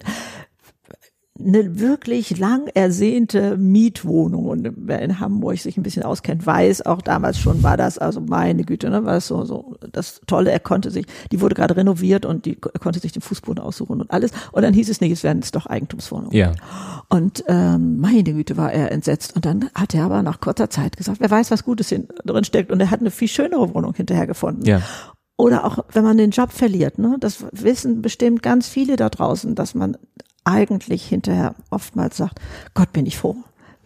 [1.36, 7.02] Eine wirklich lang ersehnte Mietwohnung und wer in Hamburg sich ein bisschen auskennt, weiß, auch
[7.02, 10.60] damals schon war das, also meine Güte, ne, war es so, so das Tolle, er
[10.60, 14.12] konnte sich, die wurde gerade renoviert und die er konnte sich den Fußboden aussuchen und
[14.12, 14.30] alles.
[14.52, 16.36] Und dann hieß es, nee, es werden jetzt doch Eigentumswohnungen.
[16.36, 16.52] Ja.
[17.08, 19.34] Und ähm, meine Güte war er entsetzt.
[19.34, 22.70] Und dann hat er aber nach kurzer Zeit gesagt, wer weiß, was Gutes drin steckt.
[22.70, 24.64] Und er hat eine viel schönere Wohnung hinterher gefunden.
[24.66, 24.82] Ja.
[25.36, 29.56] Oder auch, wenn man den Job verliert, ne, das wissen bestimmt ganz viele da draußen,
[29.56, 29.96] dass man
[30.44, 32.40] eigentlich hinterher oftmals sagt,
[32.74, 33.36] Gott bin ich froh.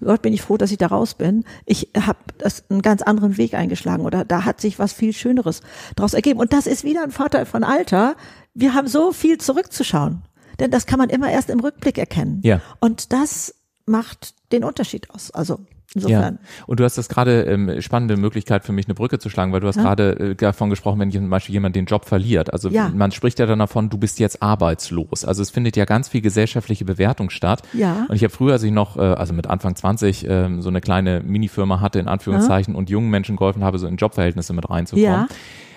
[0.00, 1.44] Gott bin ich froh, dass ich da raus bin.
[1.66, 5.60] Ich habe das einen ganz anderen Weg eingeschlagen oder da hat sich was viel Schöneres
[5.96, 6.38] daraus ergeben.
[6.38, 8.16] Und das ist wieder ein Vorteil von Alter.
[8.54, 10.22] Wir haben so viel zurückzuschauen.
[10.60, 12.40] Denn das kann man immer erst im Rückblick erkennen.
[12.44, 12.60] Ja.
[12.80, 13.54] Und das
[13.86, 15.30] macht den Unterschied aus.
[15.30, 15.60] Also
[15.94, 16.03] Ja.
[16.03, 16.38] insofern.
[16.66, 19.61] Und du hast das gerade ähm, spannende Möglichkeit für mich eine Brücke zu schlagen, weil
[19.61, 22.53] du hast gerade äh, davon gesprochen, wenn zum Beispiel jemand den Job verliert.
[22.53, 22.90] Also Ja.
[22.94, 25.24] man spricht ja dann davon, du bist jetzt arbeitslos.
[25.24, 27.62] Also es findet ja ganz viel gesellschaftliche Bewertung statt.
[27.72, 28.07] Ja.
[28.09, 30.81] Und ich habe früher, als ich noch, äh, also mit Anfang 20, ähm, so eine
[30.81, 35.05] kleine Minifirma hatte, in Anführungszeichen, und jungen Menschen geholfen habe, so in Jobverhältnisse mit reinzukommen.
[35.05, 35.27] Ja.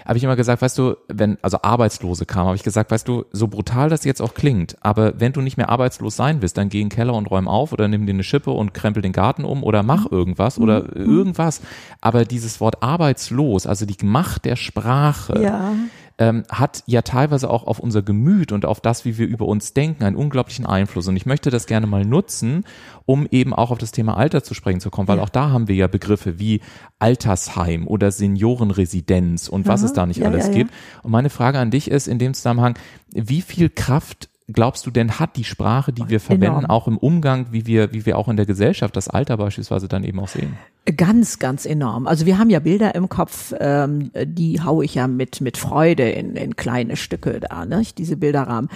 [0.06, 3.26] Habe ich immer gesagt, weißt du, wenn also Arbeitslose kamen, habe ich gesagt, weißt du,
[3.32, 6.70] so brutal das jetzt auch klingt, aber wenn du nicht mehr arbeitslos sein willst, dann
[6.70, 9.12] geh in den Keller und räum auf oder nimm dir eine Schippe und krempel den
[9.14, 10.18] Garten um oder mach Mhm.
[10.18, 11.62] irgendwas oder irgendwas.
[12.02, 15.74] Aber dieses Wort arbeitslos, also die Macht der Sprache, Ja.
[16.22, 19.74] Ähm, hat ja teilweise auch auf unser Gemüt und auf das, wie wir über uns
[19.74, 21.08] denken, einen unglaublichen Einfluss.
[21.08, 22.64] Und ich möchte das gerne mal nutzen,
[23.08, 25.24] um eben auch auf das Thema Alter zu sprechen zu kommen, weil Ja.
[25.24, 26.62] auch da haben wir ja Begriffe wie
[27.00, 29.88] Altersheim oder Seniorenresidenz und was Aha.
[29.88, 30.58] es da nicht Ja, alles ja, ja.
[30.60, 30.74] gibt.
[31.02, 32.76] Und meine Frage an dich ist in dem Zusammenhang,
[33.14, 36.70] wie viel Kraft glaubst du denn hat die Sprache, die wir verwenden, Enorm.
[36.70, 40.04] auch im Umgang, wie wir, wie wir auch in der Gesellschaft das Alter beispielsweise dann
[40.04, 40.58] eben auch sehen?
[40.98, 42.08] Ganz, ganz enorm.
[42.08, 46.10] Also wir haben ja Bilder im Kopf, ähm, die haue ich ja mit mit Freude
[46.10, 47.84] in, in kleine Stücke da, ne?
[47.98, 48.70] Diese Bilderrahmen.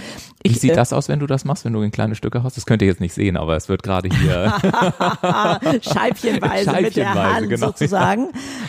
[0.45, 2.43] Wie Ich, sieht äh, das aus, wenn du das machst, wenn du in kleine Stücke
[2.43, 2.55] hast?
[2.55, 4.53] Das könnt ihr jetzt nicht sehen, aber es wird gerade hier.
[5.81, 7.67] Scheibchenweise, mit der Scheibchenweise, Hand genau.
[7.67, 8.27] sozusagen.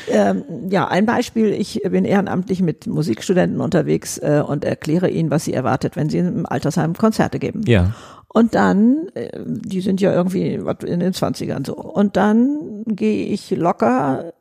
[0.09, 1.53] Ähm, ja, ein Beispiel.
[1.53, 6.19] Ich bin ehrenamtlich mit Musikstudenten unterwegs äh, und erkläre ihnen, was sie erwartet, wenn sie
[6.19, 7.63] im Altersheim Konzerte geben.
[7.67, 7.93] ja.
[8.29, 11.75] Und dann, äh, die sind ja irgendwie in den 20ern so.
[11.75, 14.35] Und dann gehe ich locker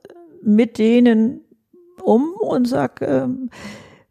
[0.44, 1.42] mit denen
[2.04, 3.50] um und sag, ähm,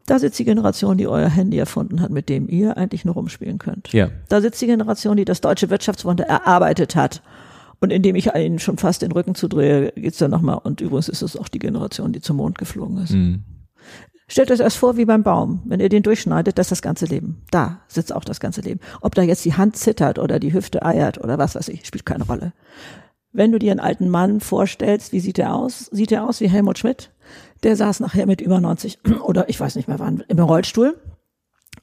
[0.05, 3.57] da sitzt die Generation, die euer Handy erfunden hat, mit dem ihr eigentlich nur rumspielen
[3.57, 3.91] könnt.
[3.91, 4.09] Ja.
[4.29, 7.21] Da sitzt die Generation, die das deutsche Wirtschaftswunder erarbeitet hat.
[7.81, 10.59] Und indem ich ihnen schon fast den Rücken zudrehe, geht's dann nochmal.
[10.63, 13.11] Und übrigens ist es auch die Generation, die zum Mond geflogen ist.
[13.11, 13.43] Mhm.
[14.27, 15.61] Stellt euch das vor wie beim Baum.
[15.65, 17.43] Wenn ihr den durchschneidet, das ist das ganze Leben.
[17.51, 18.79] Da sitzt auch das ganze Leben.
[19.01, 22.05] Ob da jetzt die Hand zittert oder die Hüfte eiert oder was weiß ich, spielt
[22.05, 22.53] keine Rolle.
[23.31, 25.89] Wenn du dir einen alten Mann vorstellst, wie sieht er aus?
[25.91, 27.11] Sieht er aus wie Helmut Schmidt?
[27.65, 31.01] Der saß nachher mit über 90 oder ich weiß nicht mehr wann im Rollstuhl.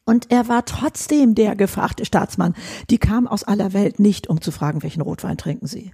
[0.05, 2.55] Und er war trotzdem der gefragte Staatsmann.
[2.89, 5.93] Die kam aus aller Welt nicht, um zu fragen, welchen Rotwein trinken sie,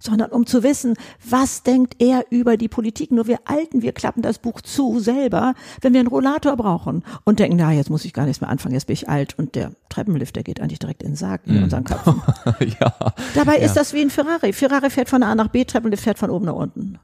[0.00, 0.94] sondern um zu wissen,
[1.28, 3.12] was denkt er über die Politik.
[3.12, 7.38] Nur wir Alten, wir klappen das Buch zu selber, wenn wir einen Rollator brauchen und
[7.38, 9.70] denken, na, jetzt muss ich gar nichts mehr anfangen, jetzt bin ich alt und der
[9.88, 12.22] Treppenlift, der geht eigentlich direkt in den Sarg in unseren Köpfen.
[12.80, 12.94] ja.
[13.34, 14.52] Dabei ist das wie ein Ferrari.
[14.52, 16.98] Ferrari fährt von A nach B, Treppenlift fährt von oben nach unten.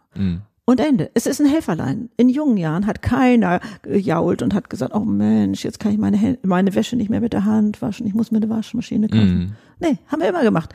[0.66, 1.11] Und Ende.
[1.12, 2.09] Es ist ein Helferlein.
[2.16, 6.38] In jungen Jahren hat keiner gejault und hat gesagt, oh Mensch, jetzt kann ich meine,
[6.42, 9.57] meine Wäsche nicht mehr mit der Hand waschen, ich muss mir eine Waschmaschine kaufen.
[9.79, 10.74] Nee, haben wir immer gemacht.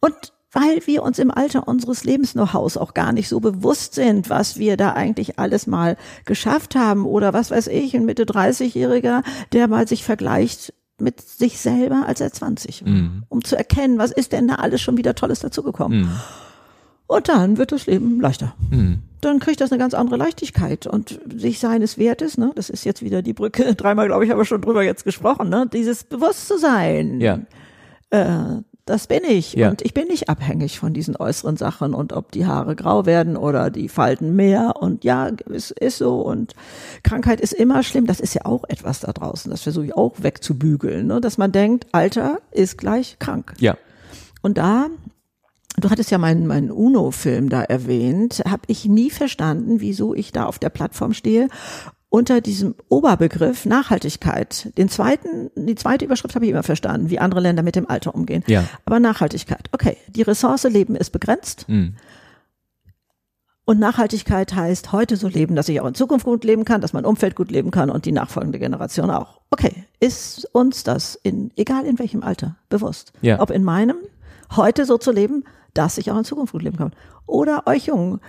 [0.00, 0.14] Und
[0.52, 4.76] weil wir uns im Alter unseres Lebens-Know-hows auch gar nicht so bewusst sind, was wir
[4.76, 9.22] da eigentlich alles mal geschafft haben oder was weiß ich, ein Mitte 30-Jähriger,
[9.52, 12.84] der mal sich vergleicht mit sich selber als er 20,
[13.28, 16.10] um zu erkennen, was ist denn da alles schon wieder Tolles dazugekommen.
[17.06, 18.54] Und dann wird das Leben leichter.
[19.20, 23.02] Dann kriegt das eine ganz andere Leichtigkeit und sich seines Wertes, ne, das ist jetzt
[23.02, 27.20] wieder die Brücke, dreimal glaube ich, haben wir schon drüber jetzt gesprochen, ne, dieses Bewusstsein,
[27.20, 27.40] Ja.
[28.10, 29.52] äh, Das bin ich.
[29.52, 29.70] Ja.
[29.70, 33.36] Und ich bin nicht abhängig von diesen äußeren Sachen und ob die Haare grau werden
[33.36, 34.74] oder die Falten mehr.
[34.80, 36.20] Und ja, es ist so.
[36.22, 36.54] Und
[37.04, 38.06] Krankheit ist immer schlimm.
[38.06, 39.48] Das ist ja auch etwas da draußen.
[39.48, 41.06] Das versuche ich auch wegzubügeln.
[41.06, 41.20] Ne?
[41.20, 43.52] Dass man denkt, Alter ist gleich krank.
[43.60, 43.76] Ja.
[44.42, 44.86] Und da,
[45.84, 50.46] du hattest ja meinen, meinen UNO-Film da erwähnt, habe ich nie verstanden, wieso ich da
[50.46, 51.48] auf der Plattform stehe
[52.10, 54.76] unter diesem Oberbegriff Nachhaltigkeit.
[54.76, 58.14] Den zweiten, die zweite Überschrift habe ich immer verstanden, wie andere Länder mit dem Alter
[58.14, 58.42] umgehen.
[58.48, 58.64] Ja.
[58.84, 59.68] Aber Nachhaltigkeit.
[59.72, 61.68] Okay, die Ressource Leben ist begrenzt.
[61.68, 61.94] Mhm.
[63.64, 66.92] Und Nachhaltigkeit heißt, heute so leben, dass ich auch in Zukunft gut leben kann, dass
[66.92, 69.40] mein Umfeld gut leben kann und die nachfolgende Generation auch.
[69.50, 73.12] Okay, ist uns das in, egal in welchem Alter, bewusst?
[73.22, 73.38] Ja.
[73.40, 73.96] Ob in meinem,
[74.56, 76.92] heute so zu leben, dass ich auch in Zukunft gut leben kann.
[77.26, 78.20] Oder euch Jungen,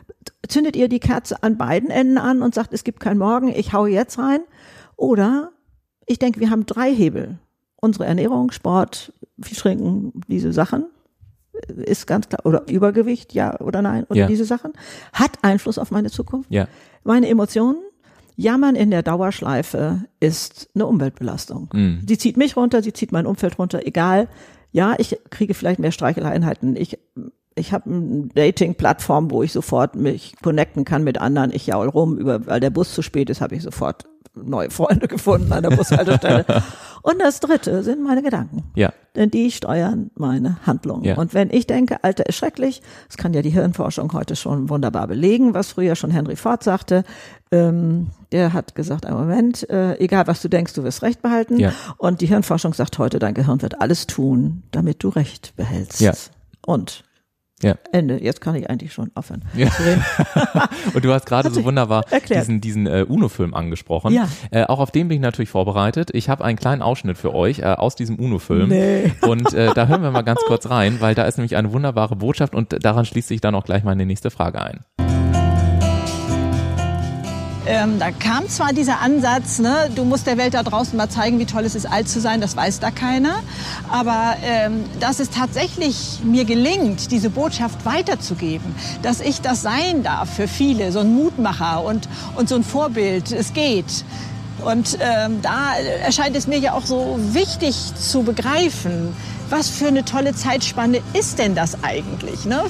[0.47, 3.73] zündet ihr die Kerze an beiden Enden an und sagt, es gibt kein Morgen, ich
[3.73, 4.41] hau jetzt rein.
[4.95, 5.51] Oder
[6.05, 7.39] ich denke, wir haben drei Hebel.
[7.77, 10.85] Unsere Ernährung, Sport, viel trinken, diese Sachen
[11.67, 14.27] ist ganz klar, oder Übergewicht, ja oder nein, oder Ja.
[14.27, 14.73] diese Sachen,
[15.13, 16.49] hat Einfluss auf meine Zukunft.
[16.51, 16.67] Ja.
[17.03, 17.77] Meine Emotionen,
[18.35, 21.69] Jammern in der Dauerschleife ist eine Umweltbelastung.
[21.73, 22.01] Mhm.
[22.07, 24.27] Sie zieht mich runter, sie zieht mein Umfeld runter, egal.
[24.71, 26.75] Ja, ich kriege vielleicht mehr Streicheleinheiten.
[26.75, 26.97] Ich,
[27.55, 31.51] ich habe eine Dating-Plattform, wo ich sofort mich connecten kann mit anderen.
[31.51, 35.07] Ich jaul rum, über, weil der Bus zu spät ist, habe ich sofort neue Freunde
[35.07, 36.45] gefunden an der Bushaltestelle.
[37.01, 38.63] Und das dritte sind meine Gedanken.
[38.75, 38.93] Ja.
[39.15, 41.03] Denn die steuern meine Handlungen.
[41.03, 41.17] Ja.
[41.17, 45.07] Und wenn ich denke, Alter ist schrecklich, das kann ja die Hirnforschung heute schon wunderbar
[45.07, 47.03] belegen, was früher schon Henry Ford sagte,
[47.51, 51.59] ähm, der hat gesagt, ein Moment, äh, egal was du denkst, du wirst Recht behalten.
[51.59, 51.73] Ja.
[51.97, 56.01] Und die Hirnforschung sagt heute, dein Gehirn wird alles tun, damit du Recht behältst.
[56.01, 56.13] Ja.
[56.65, 57.03] Und
[57.61, 57.75] Ja.
[57.91, 58.21] Ende.
[58.21, 59.43] Jetzt kann ich eigentlich schon aufhören.
[59.55, 59.69] Ja.
[60.93, 62.41] Und du hast gerade so wunderbar erklärt.
[62.41, 64.13] diesen, diesen äh, UNO-Film angesprochen.
[64.13, 64.27] Ja.
[64.51, 66.09] Äh, auch auf den bin ich natürlich vorbereitet.
[66.13, 68.69] Ich habe einen kleinen Ausschnitt für euch äh, aus diesem UNO-Film.
[68.69, 69.11] Nee.
[69.21, 72.15] Und äh, da hören wir mal ganz kurz rein, weil da ist nämlich eine wunderbare
[72.15, 74.81] Botschaft und daran schließt sich dann auch gleich meine nächste Frage ein.
[77.71, 81.39] Ähm, da kam zwar dieser Ansatz, ne, du musst der Welt da draußen mal zeigen,
[81.39, 83.35] wie toll es ist, alt zu sein, das weiß da keiner.
[83.89, 90.33] Aber ähm, dass es tatsächlich mir gelingt, diese Botschaft weiterzugeben, dass ich das sein darf
[90.33, 94.03] für viele, so ein Mutmacher und, und so ein Vorbild, es geht.
[94.65, 99.15] Und ähm, da erscheint es mir ja auch so wichtig zu begreifen,
[99.51, 102.45] was für eine tolle Zeitspanne ist denn das eigentlich?
[102.45, 102.63] Ne?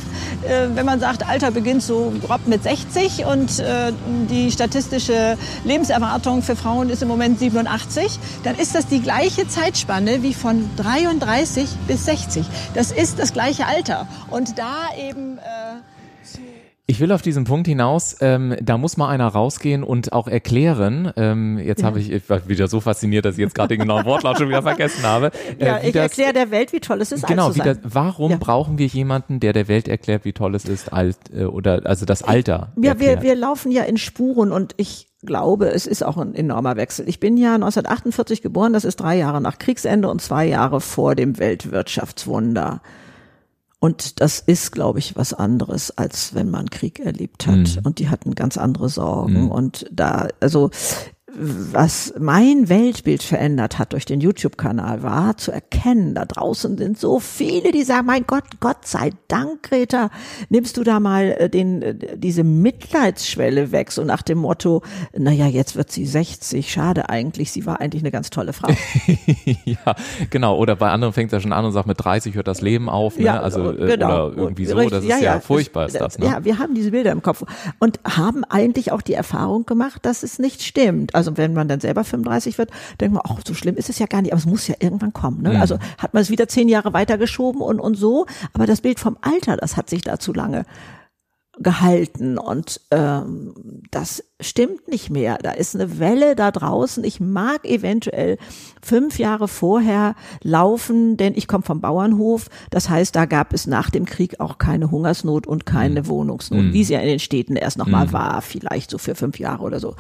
[0.44, 3.94] Äh, wenn man sagt, Alter beginnt so grob mit 60 und äh,
[4.30, 10.24] die statistische Lebenserwartung für Frauen ist im Moment 87, dann ist das die gleiche Zeitspanne
[10.24, 12.46] wie von 33 bis 60.
[12.74, 14.08] Das ist das gleiche Alter.
[14.30, 15.38] Und da eben...
[15.38, 16.61] Äh,
[16.92, 21.10] Ich will auf diesen Punkt hinaus, ähm, da muss mal einer rausgehen und auch erklären,
[21.16, 24.04] ähm, jetzt habe ich, ich war wieder so fasziniert, dass ich jetzt gerade den genauen
[24.04, 25.32] Wortlaut schon wieder vergessen habe.
[25.58, 27.80] äh, ja, ich erkläre der Welt, wie toll es ist, Genau, alt zu sein.
[27.82, 28.38] das, warum Ja.
[28.38, 32.06] brauchen wir jemanden, der der Welt erklärt, wie toll es ist, alt äh, oder also
[32.06, 36.18] das Alter Ja, wir, wir laufen ja in Spuren und ich glaube, es ist auch
[36.18, 37.08] ein enormer Wechsel.
[37.08, 41.16] Ich bin ja 1948 geboren, das ist drei Jahre nach Kriegsende und zwei Jahre vor
[41.16, 42.82] dem Weltwirtschaftswunder.
[43.84, 47.56] Und das ist, glaube ich, was anderes, als wenn man Krieg erlebt hat.
[47.56, 47.80] Mhm.
[47.84, 49.50] Und die hatten ganz andere Sorgen.
[49.50, 50.70] Und da, also
[51.34, 57.20] was mein Weltbild verändert hat durch den YouTube-Kanal, war zu erkennen, da draußen sind so
[57.20, 60.10] viele, die sagen, mein Gott, Gott sei Dank, Greta,
[60.50, 64.82] nimmst du da mal äh, den, äh, diese Mitleidsschwelle weg, so nach dem Motto,
[65.18, 68.70] naja, jetzt wird sie 60, schade eigentlich, sie war eigentlich eine ganz tolle Frau.
[69.66, 69.96] ja,
[70.30, 70.58] genau.
[70.58, 72.90] Oder bei anderen fängt es ja schon an und sagt, mit 30 hört das Leben
[72.90, 73.40] auf, ne?
[73.40, 74.28] also äh, genau.
[74.28, 74.78] oder irgendwie so.
[74.90, 76.20] Das ist ja, furchtbar, es- ist das.
[76.20, 76.26] Ne?
[76.26, 77.44] Ja, wir haben diese Bilder im Kopf
[77.80, 81.16] und haben eigentlich auch die Erfahrung gemacht, dass es nicht stimmt.
[81.16, 84.06] Also wenn man dann selber 35 wird, denkt man, ach, so schlimm ist es ja
[84.06, 85.42] gar nicht, aber es muss ja irgendwann kommen.
[85.42, 85.54] Ne?
[85.54, 85.62] Mhm.
[85.62, 89.18] Also hat man es wieder zehn Jahre weitergeschoben und, und so, aber das Bild vom
[89.22, 90.66] Alter, das hat sich da zu lange
[91.60, 93.54] gehalten und ähm,
[93.92, 95.38] das stimmt nicht mehr.
[95.42, 97.04] Da ist eine Welle da draußen.
[97.04, 98.38] Ich mag eventuell
[98.82, 102.48] fünf Jahre vorher laufen, denn ich komme vom Bauernhof.
[102.70, 106.84] Das heißt, da gab es nach dem Krieg auch keine Hungersnot und keine Wohnungsnot, wie
[106.86, 109.96] sie ja in den Städten erst nochmal war, vielleicht so für fünf Jahre oder so.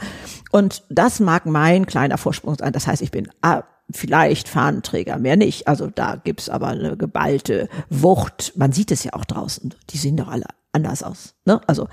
[0.51, 2.71] Und das mag mein kleiner Vorsprung sein.
[2.71, 5.67] Das heißt, ich bin ah, vielleicht Fahnenträger, mehr nicht.
[5.67, 8.53] Also da gibt's aber eine geballte Wucht.
[8.55, 9.75] Man sieht es ja auch draußen.
[9.89, 11.35] Die sehen doch alle anders aus.
[11.45, 11.59] Ne?
[11.67, 11.87] Also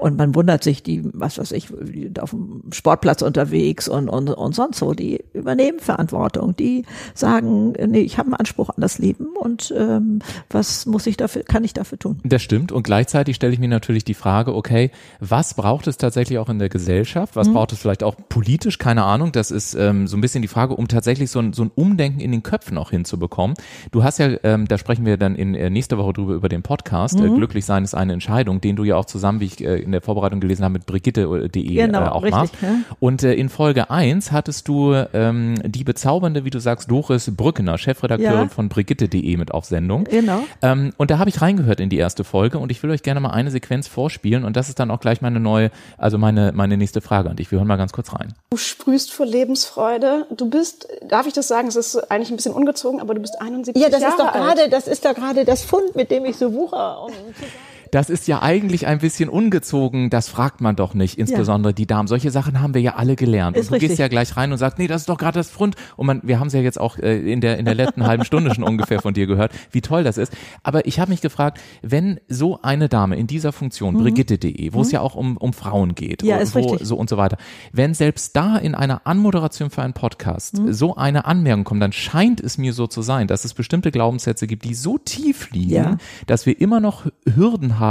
[0.00, 4.30] und man wundert sich, die, was weiß ich, die auf dem Sportplatz unterwegs und, und,
[4.30, 8.98] und sonst so, die übernehmen Verantwortung, die sagen, nee, ich habe einen Anspruch an das
[8.98, 12.20] Leben und ähm, was muss ich dafür, kann ich dafür tun?
[12.24, 12.72] Das stimmt.
[12.72, 14.90] Und gleichzeitig stelle ich mir natürlich die Frage, okay,
[15.20, 17.36] was braucht es tatsächlich auch in der Gesellschaft?
[17.36, 17.54] Was mhm.
[17.54, 18.78] braucht es vielleicht auch politisch?
[18.78, 19.32] Keine Ahnung.
[19.32, 22.20] Das ist ähm, so ein bisschen die Frage, um tatsächlich so ein, so ein Umdenken
[22.20, 23.56] in den Köpfen auch hinzubekommen.
[23.90, 26.62] Du hast ja, ähm, da sprechen wir dann in äh, nächster Woche drüber über den
[26.62, 27.18] Podcast.
[27.18, 27.34] Äh, mhm.
[27.34, 29.92] Äh, Glücklich sein ist eine Entscheidung, den du ja auch zusammen, wie ich äh, in
[29.92, 32.54] der Vorbereitung gelesen habe, mit Brigitte.de genau, äh, auch richtig, machst.
[32.62, 32.74] Ja.
[33.00, 37.78] Und äh, in Folge eins hattest du ähm, die bezaubernde, wie du sagst, Doris Brückener,
[37.78, 38.48] Chefredakteurin ja.
[38.48, 40.04] von Brigitte.de mit auf Sendung.
[40.04, 40.44] Genau.
[40.62, 43.20] Ähm, und da habe ich reingehört in die erste Folge und ich will euch gerne
[43.20, 46.76] mal eine Sequenz vorspielen und das ist dann auch gleich meine neue, also meine, meine
[46.76, 47.50] nächste Frage an dich.
[47.50, 48.34] Wir hören mal ganz kurz rein.
[48.50, 50.26] Du sprühst vor Lebensfreude.
[50.30, 53.40] Du bist, darf ich das sagen, es ist eigentlich ein bisschen ungezogen, aber du bist
[53.40, 54.02] 71 Jahre alt.
[54.02, 56.36] Ja, das Jahre ist doch gerade, das ist doch gerade das Fund, mit dem ich
[56.36, 57.04] so wucher.
[57.04, 57.12] Um
[57.92, 61.74] das ist ja eigentlich ein bisschen ungezogen, das fragt man doch nicht, insbesondere ja.
[61.74, 62.08] die Damen.
[62.08, 63.54] Solche Sachen haben wir ja alle gelernt.
[63.54, 63.90] Ist und du richtig.
[63.90, 65.76] gehst ja gleich rein und sagst, nee, das ist doch gerade das Front.
[65.96, 68.24] Und man, wir haben es ja jetzt auch äh, in der in der letzten halben
[68.24, 70.32] Stunde schon ungefähr von dir gehört, wie toll das ist.
[70.62, 73.98] Aber ich habe mich gefragt, wenn so eine Dame in dieser Funktion, mhm.
[73.98, 74.82] Brigitte.de, wo mhm.
[74.82, 76.88] es ja auch um, um Frauen geht, ja, ist wo, richtig.
[76.88, 77.36] so und so weiter,
[77.72, 80.72] wenn selbst da in einer Anmoderation für einen Podcast mhm.
[80.72, 84.46] so eine Anmerkung kommt, dann scheint es mir so zu sein, dass es bestimmte Glaubenssätze
[84.46, 85.96] gibt, die so tief liegen, ja.
[86.26, 87.81] dass wir immer noch Hürden haben,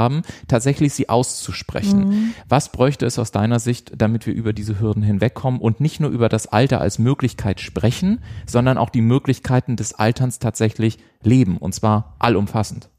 [0.47, 2.08] tatsächlich tatsächlich sie auszusprechen.
[2.08, 2.34] Mhm.
[2.47, 6.10] Was bräuchte es aus deiner Sicht, damit wir über diese Hürden hinwegkommen und nicht nur
[6.10, 11.75] über das Alter als Möglichkeit sprechen, sondern auch die Möglichkeiten des Alterns tatsächlich leben und
[11.75, 12.89] zwar allumfassend?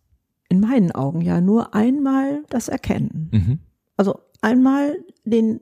[0.48, 3.30] In meinen Augen ja nur einmal das Erkennen.
[3.32, 3.58] Mhm.
[3.96, 5.60] Also einmal den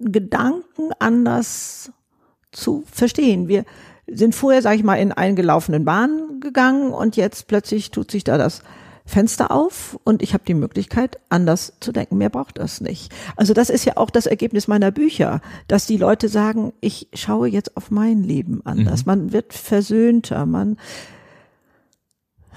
[0.00, 1.92] Gedanken anders
[2.50, 3.46] zu verstehen.
[3.46, 3.64] Wir
[4.08, 8.38] sind vorher, sage ich mal, in eingelaufenen Bahnen gegangen und jetzt plötzlich tut sich da
[8.38, 8.62] das
[9.06, 12.16] Fenster auf und ich habe die Möglichkeit, anders zu denken.
[12.16, 13.12] Mehr braucht das nicht.
[13.36, 17.48] Also das ist ja auch das Ergebnis meiner Bücher, dass die Leute sagen, ich schaue
[17.48, 19.04] jetzt auf mein Leben anders.
[19.04, 19.10] Mhm.
[19.10, 20.78] Man wird versöhnter, man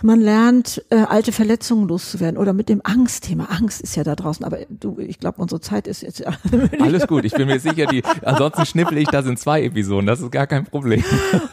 [0.03, 3.45] man lernt, äh, alte Verletzungen loszuwerden oder mit dem Angstthema.
[3.45, 6.33] Angst ist ja da draußen, aber du, ich glaube, unsere Zeit ist jetzt ja.
[6.79, 10.19] Alles gut, ich bin mir sicher, die, ansonsten schnippel ich das in zwei Episoden, das
[10.19, 11.03] ist gar kein Problem.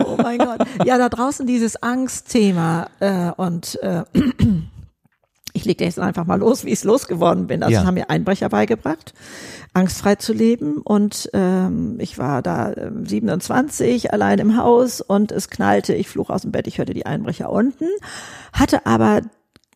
[0.05, 0.67] Oh mein Gott.
[0.85, 4.05] Ja, da draußen dieses Angstthema äh, und äh,
[5.55, 7.63] ich lege jetzt einfach mal los, wie ich es losgeworden bin.
[7.63, 7.85] Also ja.
[7.87, 9.15] haben mir Einbrecher beigebracht,
[9.73, 10.79] angstfrei zu leben.
[10.79, 16.29] Und ähm, ich war da äh, 27, allein im Haus und es knallte, ich flog
[16.29, 17.87] aus dem Bett, ich hörte die Einbrecher unten,
[18.53, 19.23] hatte aber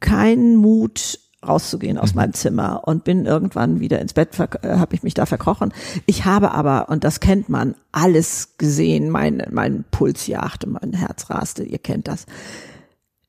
[0.01, 2.17] keinen Mut, rauszugehen aus mhm.
[2.17, 5.73] meinem Zimmer und bin irgendwann wieder ins Bett, äh, habe ich mich da verkrochen.
[6.07, 11.31] Ich habe aber, und das kennt man, alles gesehen, mein, mein Puls jagte, mein Herz
[11.31, 12.27] raste, ihr kennt das.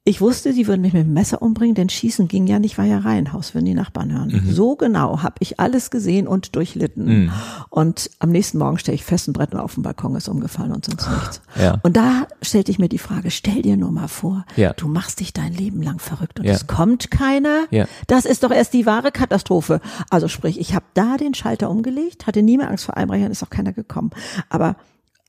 [0.09, 2.85] Ich wusste, sie würden mich mit dem Messer umbringen, denn Schießen ging ja nicht, war
[2.85, 4.41] ja Reihenhaus, wenn die Nachbarn hören.
[4.43, 4.51] Mhm.
[4.51, 7.25] So genau habe ich alles gesehen und durchlitten.
[7.25, 7.31] Mhm.
[7.69, 10.83] Und am nächsten Morgen stelle ich fest, ein Brett auf dem Balkon ist umgefallen und
[10.83, 11.41] sonst nichts.
[11.61, 11.77] Ja.
[11.83, 14.73] Und da stellte ich mir die Frage, stell dir nur mal vor, ja.
[14.73, 16.53] du machst dich dein Leben lang verrückt und ja.
[16.53, 17.65] es kommt keiner.
[18.07, 19.79] Das ist doch erst die wahre Katastrophe.
[20.09, 23.43] Also sprich, ich habe da den Schalter umgelegt, hatte nie mehr Angst vor Einbrechern, ist
[23.43, 24.09] auch keiner gekommen.
[24.49, 24.75] Aber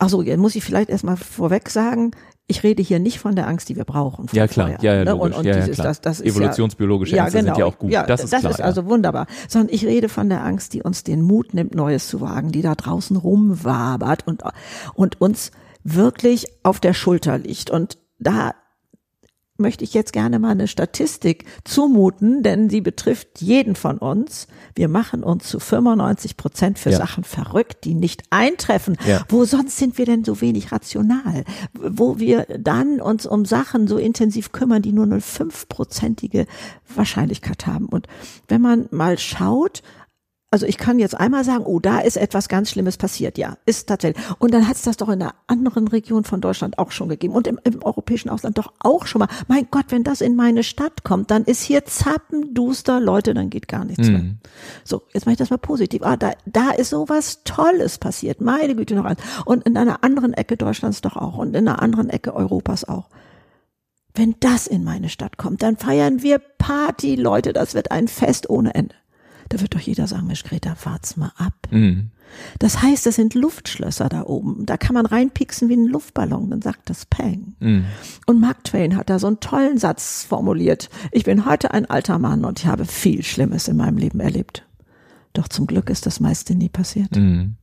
[0.02, 2.12] Ach so, jetzt muss ich vielleicht erstmal vorweg sagen,
[2.50, 4.26] ich rede hier nicht von der Angst, die wir brauchen.
[4.32, 4.66] Ja, klar.
[4.66, 5.16] Vorher, ja, ja, ne?
[5.16, 5.86] und, und ja, dieses, ja, klar.
[5.86, 7.54] Das, das Evolutionsbiologische ja, Ängste genau.
[7.54, 7.90] sind ja auch gut.
[7.92, 8.52] Ja, das ist das klar.
[8.52, 9.26] ist also wunderbar.
[9.48, 12.62] Sondern ich rede von der Angst, die uns den Mut nimmt, Neues zu wagen, die
[12.62, 14.42] da draußen rumwabert und,
[14.94, 15.52] und uns
[15.84, 17.70] wirklich auf der Schulter liegt.
[17.70, 18.54] Und da
[19.60, 24.48] möchte ich jetzt gerne mal eine Statistik zumuten, denn sie betrifft jeden von uns.
[24.74, 26.98] Wir machen uns zu 95 Prozent für ja.
[26.98, 28.96] Sachen verrückt, die nicht eintreffen.
[29.06, 29.24] Ja.
[29.28, 31.44] Wo sonst sind wir denn so wenig rational?
[31.74, 36.46] Wo wir dann uns um Sachen so intensiv kümmern, die nur eine fünfprozentige
[36.94, 37.86] Wahrscheinlichkeit haben.
[37.86, 38.06] Und
[38.48, 39.82] wenn man mal schaut,
[40.52, 43.38] also ich kann jetzt einmal sagen, oh, da ist etwas ganz Schlimmes passiert.
[43.38, 44.24] Ja, ist tatsächlich.
[44.40, 47.34] Und dann hat es das doch in einer anderen Region von Deutschland auch schon gegeben
[47.34, 49.28] und im, im, europäischen Ausland doch auch schon mal.
[49.46, 53.68] Mein Gott, wenn das in meine Stadt kommt, dann ist hier zappenduster, Leute, dann geht
[53.68, 54.12] gar nichts Mhm.
[54.12, 54.22] mehr.
[54.82, 56.02] So, jetzt mache ich das mal positiv.
[56.02, 58.40] Ah, da, da ist sowas Tolles passiert.
[58.40, 59.20] Meine Güte noch eins.
[59.44, 63.08] Und in einer anderen Ecke Deutschlands doch auch und in einer anderen Ecke Europas auch.
[64.14, 67.52] Wenn das in meine Stadt kommt, dann feiern wir Party, Leute.
[67.52, 68.96] Das wird ein Fest ohne Ende.
[69.50, 71.54] Da wird doch jeder sagen, Mensch, Greta, fahrt's mal ab.
[71.70, 72.12] Mhm.
[72.60, 74.64] Das heißt, das sind Luftschlösser da oben.
[74.64, 77.56] Da kann man reinpieksen wie ein Luftballon, dann sagt das Peng.
[77.58, 77.84] Mhm.
[78.26, 80.88] Und Mark Twain hat da so einen tollen Satz formuliert.
[81.10, 84.64] Ich bin heute ein alter Mann und ich habe viel Schlimmes in meinem Leben erlebt.
[85.32, 87.16] Doch zum Glück ist das meiste nie passiert.
[87.16, 87.56] Mhm.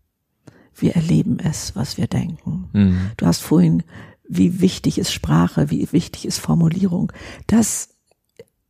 [0.75, 2.69] Wir erleben es, was wir denken.
[2.73, 3.11] Mhm.
[3.15, 3.83] Du hast vorhin,
[4.27, 7.13] wie wichtig ist Sprache, wie wichtig ist Formulierung.
[7.47, 7.96] Das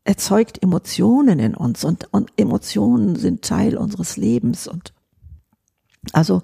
[0.07, 4.93] erzeugt Emotionen in uns und, und Emotionen sind Teil unseres Lebens und
[6.13, 6.41] also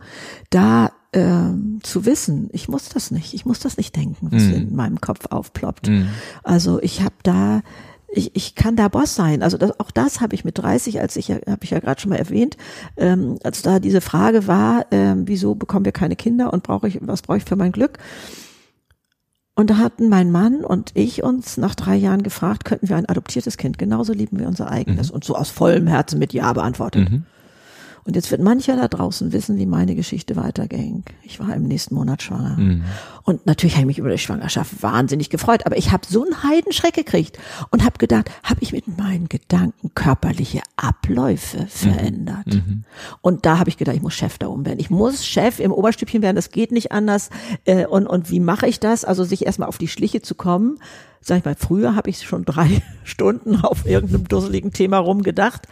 [0.50, 4.54] da ähm, zu wissen, ich muss das nicht, ich muss das nicht denken, was Mhm.
[4.54, 5.88] in meinem Kopf aufploppt.
[5.88, 6.10] Mhm.
[6.44, 7.62] Also ich habe da,
[8.12, 9.42] ich, ich kann da Boss sein.
[9.44, 12.02] Also das, auch das habe ich mit 30, als ich ja, habe ich ja gerade
[12.02, 12.58] schon mal erwähnt,
[12.98, 16.98] ähm, als da diese Frage war, ähm, wieso bekommen wir keine Kinder und brauche ich,
[17.02, 18.00] was brauche ich für mein Glück?
[19.56, 23.08] Und da hatten mein Mann und ich uns nach drei Jahren gefragt, könnten wir ein
[23.08, 25.12] adoptiertes Kind genauso lieben wie unser eigenes?
[25.12, 27.12] Und so aus vollem Herzen mit Ja beantwortet.
[27.12, 27.26] Mhm.
[28.06, 31.04] Und jetzt wird mancher da draußen wissen, wie meine Geschichte weiterging.
[31.24, 32.58] Ich war im nächsten Monat schwanger.
[32.58, 32.84] Mhm.
[33.24, 36.44] Und natürlich habe ich mich über die Schwangerschaft wahnsinnig gefreut, aber ich habe so einen
[36.44, 37.40] Heidenschreck gekriegt
[37.72, 42.62] und habe gedacht, habe ich mit meinen Gedanken körperliche Abläufe verändert.
[43.22, 44.80] Und da habe ich gedacht, ich muss Chef da oben werden.
[44.80, 47.30] Ich muss Chef im Oberstübchen werden, das geht nicht anders.
[47.66, 49.06] Äh, Und, und wie mache ich das?
[49.06, 50.80] Also sich erstmal auf die Schliche zu kommen.
[51.22, 55.68] Sag ich mal, früher habe ich schon drei Stunden auf irgendeinem dusseligen Thema rumgedacht.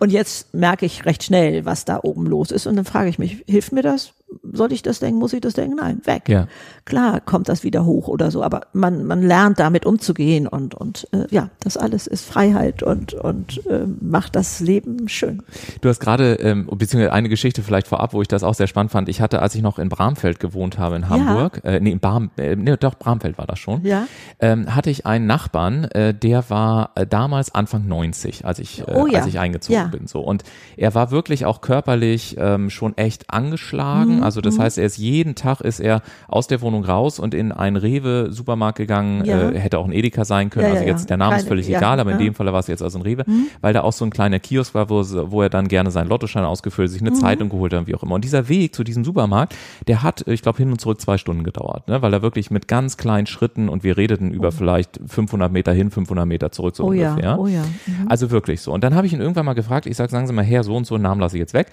[0.00, 2.66] Und jetzt merke ich recht schnell, was da oben los ist.
[2.66, 4.14] Und dann frage ich mich, hilft mir das?
[4.52, 5.18] Soll ich das denken?
[5.18, 5.76] Muss ich das denken?
[5.76, 6.28] Nein, weg.
[6.28, 6.46] Ja.
[6.84, 11.08] Klar kommt das wieder hoch oder so, aber man, man lernt damit umzugehen und, und
[11.12, 15.42] äh, ja, das alles ist Freiheit und, und äh, macht das Leben schön.
[15.80, 18.92] Du hast gerade, ähm, beziehungsweise eine Geschichte vielleicht vorab, wo ich das auch sehr spannend
[18.92, 19.08] fand.
[19.08, 22.30] Ich hatte, als ich noch in Bramfeld gewohnt habe, in Hamburg, äh, nee, in Barm,
[22.36, 24.06] äh, nee, doch, Bramfeld war das schon, Ja.
[24.40, 28.94] ähm, hatte ich einen Nachbarn, äh, der war äh, damals Anfang 90, als ich, äh,
[28.94, 29.18] Oh ja.
[29.18, 29.86] als ich eingezogen Ja.
[29.88, 30.06] bin.
[30.06, 30.20] So.
[30.20, 30.44] Und
[30.76, 34.16] er war wirklich auch körperlich ähm, schon echt angeschlagen.
[34.16, 37.34] Mhm, Also das heißt, er ist jeden Tag ist er aus der Wohnung raus und
[37.34, 39.50] in einen Rewe-Supermarkt gegangen, Ja.
[39.50, 40.66] äh, hätte auch ein Edeka sein können.
[40.66, 41.06] Ja, also ja, jetzt ja.
[41.08, 42.20] der Name ist Keine- völlig ja, egal, aber in ja.
[42.22, 42.26] Mhm.
[42.28, 43.24] dem Fall war es jetzt also ein Rewe,
[43.60, 46.44] weil da auch so ein kleiner Kiosk war, wo, wo er dann gerne seinen Lottoschein
[46.44, 47.14] ausgefüllt, sich eine Mhm.
[47.16, 48.14] Zeitung geholt hat wie auch immer.
[48.14, 49.54] Und dieser Weg zu diesem Supermarkt,
[49.88, 52.02] der hat, ich glaube, hin und zurück zwei Stunden gedauert, ne?
[52.02, 55.90] weil er wirklich mit ganz kleinen Schritten und wir redeten über vielleicht 500 Meter hin,
[55.90, 57.38] 500 Meter zurück so Oh ja, ungefähr.
[57.38, 57.62] oh ja.
[58.08, 58.72] Also wirklich so.
[58.72, 60.76] Und dann habe ich ihn irgendwann mal gefragt, ich sage, sagen Sie mal, Herr, so
[60.76, 61.66] und so, einen Namen lasse ich jetzt weg.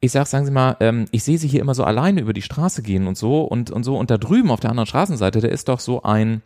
[0.00, 2.42] Ich sag, sagen Sie mal, ähm, ich sehe Sie hier immer so alleine über die
[2.42, 3.96] Straße gehen und so und, und so.
[3.98, 6.42] Und da drüben auf der anderen Straßenseite, da ist doch so ein,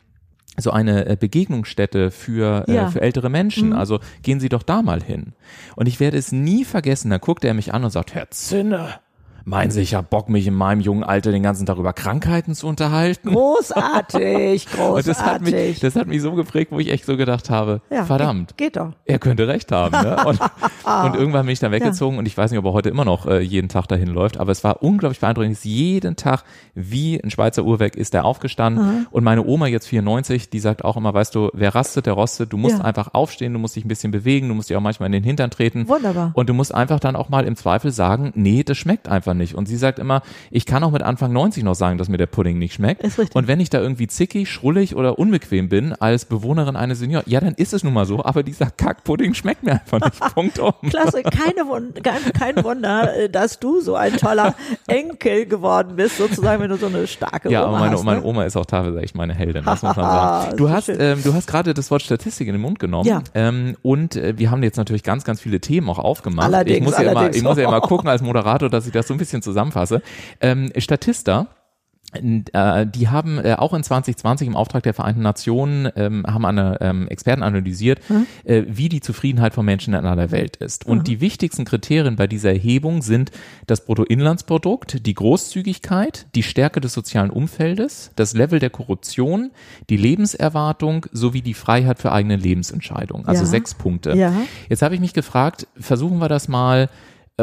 [0.57, 2.87] so eine äh, Begegnungsstätte für, Ja.
[2.87, 3.73] äh, für ältere Menschen.
[3.73, 5.33] Also gehen Sie doch da mal hin.
[5.77, 7.11] Und ich werde es nie vergessen.
[7.11, 8.95] Da guckt er mich an und sagt, Herr Zinne,
[9.51, 12.55] meinen Sie, ich hab Bock, mich in meinem jungen Alter den ganzen Tag über Krankheiten
[12.55, 13.31] zu unterhalten?
[13.35, 15.81] Großartig, Und das hat, mich, großartig.
[15.81, 18.77] das hat mich so geprägt, wo ich echt so gedacht habe, ja, verdammt Geht, geht
[18.77, 18.93] doch.
[19.05, 19.93] er könnte recht haben.
[20.03, 20.17] Ne?
[20.25, 23.05] Und, und irgendwann bin ich dann weggezogen und ich weiß nicht, ob er heute immer
[23.05, 25.53] noch äh, jeden Tag dahin läuft, aber es war unglaublich beeindruckend.
[25.53, 26.45] Ist jeden Tag
[26.75, 30.97] wie ein Schweizer Uhrwerk ist er aufgestanden und meine Oma jetzt 94, die sagt auch
[30.97, 32.53] immer, weißt du, wer rastet, der rostet.
[32.53, 32.85] Du musst Ja.
[32.85, 35.25] einfach aufstehen, du musst dich ein bisschen bewegen, du musst dich auch manchmal in den
[35.25, 35.89] Hintern treten.
[35.89, 36.31] Wunderbar.
[36.35, 39.40] Und du musst einfach dann auch mal im Zweifel sagen, nee, das schmeckt einfach nicht.
[39.55, 42.27] Und sie sagt immer, ich kann auch mit Anfang 90 noch sagen, dass mir der
[42.27, 43.03] Pudding nicht schmeckt.
[43.03, 43.37] Ist richtig.
[43.37, 47.41] Und wenn ich da irgendwie zickig, schrullig oder unbequem bin als Bewohnerin eines Senior, ja,
[47.41, 50.21] dann ist es nun mal so, aber dieser Kackpudding schmeckt mir einfach nicht.
[50.35, 50.73] Punkt um.
[50.89, 54.55] Klasse, keine Wun kein, kein Wunder, äh, dass du so ein toller
[54.87, 58.05] Enkel geworden bist, sozusagen, wenn du so eine starke Ja, Oma aber meine, hast.
[58.05, 58.27] meine ne?
[58.27, 60.57] Oma ist auch teilweise echt meine Heldin, das muss man sagen.
[60.57, 63.07] Du hast, ähm, du hast gerade das Wort Statistik in den Mund genommen.
[63.07, 63.23] Ja.
[63.35, 66.47] Ähm, und äh, wir haben jetzt natürlich ganz, ganz viele Themen auch aufgemacht.
[66.47, 69.09] Allerdings, ich muss ja immer, ich muss ja immer gucken als Moderator, dass ich das
[69.09, 70.03] so ein bisschen zusammenfasse.
[70.41, 71.47] Ähm, Statista
[72.13, 76.79] äh, die haben äh, auch in 2020 im Auftrag der Vereinten Nationen ähm, haben eine
[76.81, 78.01] ähm, Experten analysiert,
[78.45, 80.87] äh, wie die Zufriedenheit von Menschen in aller Welt ist.
[80.87, 83.31] Und die wichtigsten Kriterien bei dieser Erhebung sind
[83.67, 89.51] das Bruttoinlandsprodukt, die Großzügigkeit, die Stärke des sozialen Umfeldes, das Level der Korruption,
[89.89, 93.27] die Lebenserwartung sowie die Freiheit für eigene Lebensentscheidungen.
[93.27, 93.49] Also Ja.
[93.49, 94.15] sechs Punkte.
[94.15, 94.33] Ja.
[94.69, 96.89] Jetzt habe ich mich gefragt, versuchen wir das mal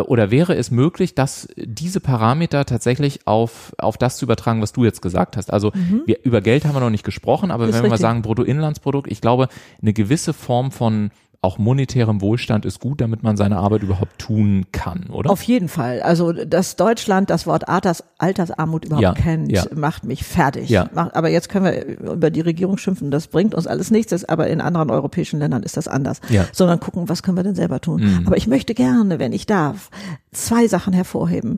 [0.01, 4.83] oder wäre es möglich, dass diese Parameter tatsächlich auf, auf das zu übertragen, was du
[4.83, 5.51] jetzt gesagt hast?
[5.53, 5.71] Also
[6.05, 7.69] wir, über Geld haben wir noch nicht gesprochen, aber Mhm.
[7.69, 8.01] Wenn wir mal richtig.
[8.01, 9.47] sagen Bruttoinlandsprodukt, ich glaube,
[9.81, 11.11] eine gewisse Form von
[11.41, 15.29] auch monetärem Wohlstand ist gut, damit man seine Arbeit überhaupt tun kann, oder?
[15.29, 16.01] Auf jeden Fall.
[16.01, 19.65] Also, dass Deutschland das Wort Alters, Altersarmut überhaupt Ja, kennt, ja.
[19.75, 20.69] macht mich fertig.
[20.69, 20.89] Ja.
[20.93, 24.25] Macht, aber jetzt können wir über die Regierung schimpfen, das bringt uns alles nichts, das,
[24.25, 26.21] aber in anderen europäischen Ländern ist das anders.
[26.29, 26.43] Ja.
[26.43, 26.47] Mhm.
[26.53, 28.23] Sondern gucken, was können wir denn selber tun.
[28.25, 29.89] Aber ich möchte gerne, wenn ich darf,
[30.31, 31.57] zwei Sachen hervorheben.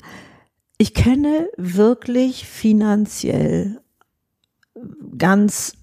[0.78, 3.80] Ich kenne wirklich finanziell
[5.18, 5.74] ganz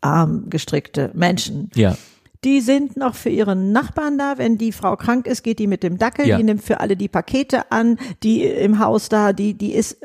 [0.00, 1.96] arm gestrickte Menschen, ja,
[2.44, 4.34] die sind noch für ihren Nachbarn da.
[4.38, 6.26] Wenn die Frau krank ist, geht die mit dem Dackel.
[6.26, 6.36] Ja.
[6.36, 9.98] Die nimmt für alle die Pakete an, die im Haus da, die, die ist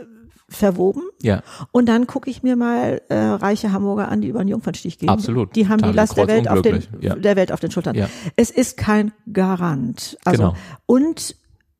[0.49, 1.03] verwoben.
[1.21, 4.99] ja, Und dann gucke ich mir mal äh, reiche Hamburger an, die über den Jungfernstich
[4.99, 5.09] gehen.
[5.09, 5.55] Absolut.
[5.55, 6.83] Die haben die Teilweise Last der Welt, auf den.
[7.01, 7.15] Ja.
[7.15, 7.95] der Welt auf den Schultern.
[7.95, 8.07] Ja.
[8.35, 10.17] Es ist kein Garant.
[10.25, 10.55] Also, Genau.
[10.85, 11.35] Und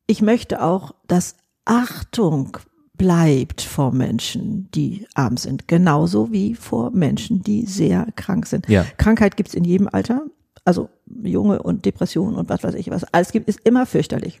[0.06, 2.58] ich möchte auch, dass Achtung
[2.96, 5.66] bleibt vor Menschen, die arm sind.
[5.68, 8.68] Genauso wie vor Menschen, die sehr krank sind.
[8.68, 8.84] Ja.
[8.98, 10.22] Krankheit gibt's in jedem Alter.
[10.64, 10.88] Also
[11.22, 14.40] Junge und Depression und was weiß ich was, alles gibt, ist immer fürchterlich.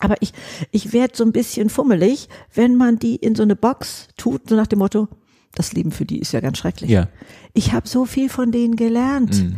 [0.00, 0.32] Aber ich,
[0.70, 4.54] ich werde so ein bisschen fummelig, wenn man die in so eine Box tut, so
[4.54, 5.08] nach dem Motto,
[5.54, 6.90] das Leben für die ist ja ganz schrecklich.
[6.90, 7.08] Ja.
[7.52, 9.42] Ich habe so viel von denen gelernt.
[9.42, 9.56] Mhm.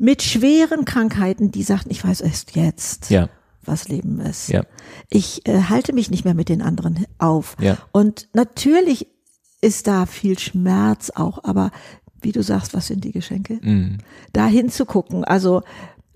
[0.00, 3.28] Mit schweren Krankheiten, die sagten, ich weiß erst jetzt, Ja.
[3.62, 4.48] was Leben ist.
[4.48, 4.64] Ja.
[5.08, 7.56] Ich äh, halte mich nicht mehr mit den anderen auf.
[7.60, 7.76] Ja.
[7.92, 9.06] Und natürlich
[9.60, 11.70] ist da viel Schmerz auch, aber
[12.22, 13.58] wie du sagst, was sind die Geschenke?
[13.62, 13.98] Mhm.
[14.32, 15.62] Da hinzugucken, also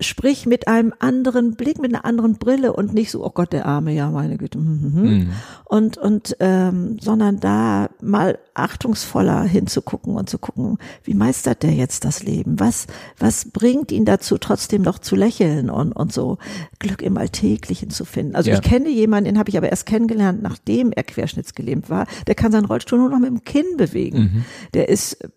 [0.01, 3.65] sprich mit einem anderen Blick, mit einer anderen Brille und nicht so, oh Gott, der
[3.65, 4.57] Arme, ja, meine Güte.
[4.57, 5.01] mhm, mhm.
[5.09, 5.29] Mhm.
[5.63, 12.05] Und, und ähm, sondern da mal achtungsvoller hinzugucken und zu gucken, wie meistert der jetzt
[12.05, 12.59] das Leben?
[12.59, 12.87] Was,
[13.17, 16.37] was bringt ihn dazu, trotzdem noch zu lächeln und, und so
[16.79, 18.35] Glück im Alltäglichen zu finden?
[18.35, 18.57] Also Ja.
[18.57, 22.05] ich kenne jemanden, den habe ich aber erst kennengelernt, nachdem er querschnittsgelähmt war.
[22.27, 24.19] Der kann seinen Rollstuhl nur noch mit dem Kinn bewegen.
[24.19, 24.45] Mhm.
[24.73, 25.29] Der ist äh,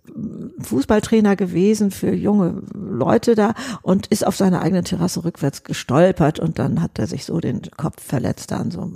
[0.61, 6.59] Fußballtrainer gewesen für junge Leute da und ist auf seiner eigenen Terrasse rückwärts gestolpert und
[6.59, 8.91] dann hat er sich so den Kopf verletzt an so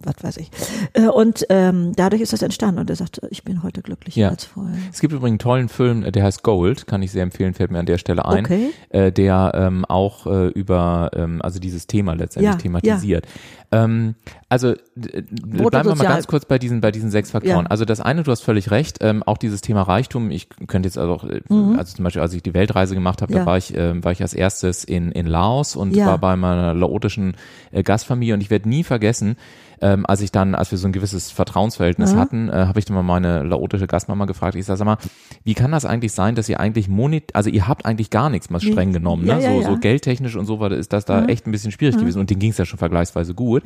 [0.00, 0.50] was weiß ich.
[0.92, 4.28] Äh, Und ähm, dadurch ist das entstanden und er sagte, ich bin heute glücklicher Ja.
[4.28, 4.76] als vorher.
[4.92, 7.70] Es gibt übrigens einen tollen Film, äh, der heißt Gold, kann ich sehr empfehlen, fällt
[7.70, 8.70] mir an der Stelle ein, Okay.
[8.90, 13.26] äh, der ähm, auch äh, über ähm, also dieses Thema letztendlich Ja, thematisiert.
[13.74, 14.14] Ähm,
[14.48, 17.64] also bleiben wir mal ganz kurz bei diesen bei diesen sechs Faktoren.
[17.64, 17.70] Ja.
[17.70, 20.30] Also das eine, du hast völlig recht, ähm, auch dieses Thema Reichtum.
[20.30, 21.40] Ich könnte jetzt also auch, äh,
[21.76, 23.38] also zum Beispiel, als ich die Weltreise gemacht habe, Mhm.
[23.38, 23.44] Ja.
[23.44, 26.06] da war ich ähm, war ich als erstes in in Laos und Ja.
[26.06, 27.36] war bei meiner laotischen
[27.72, 29.36] äh, Gastfamilie und ich werde nie vergessen,
[29.80, 32.94] ähm, als ich dann, als wir so ein gewisses Vertrauensverhältnis hatten, äh, habe ich dann
[32.94, 34.54] mal meine laotische Gastmama gefragt.
[34.54, 34.98] Ich sage, sag mal,
[35.44, 38.50] wie kann das eigentlich sein, dass ihr eigentlich monet, also ihr habt eigentlich gar nichts
[38.50, 39.32] mal streng genommen, ne?
[39.32, 39.68] ja, so, ja.
[39.68, 42.40] so geldtechnisch und so war ist das da echt ein bisschen schwierig gewesen und denen
[42.40, 43.62] ging es ja schon vergleichsweise gut.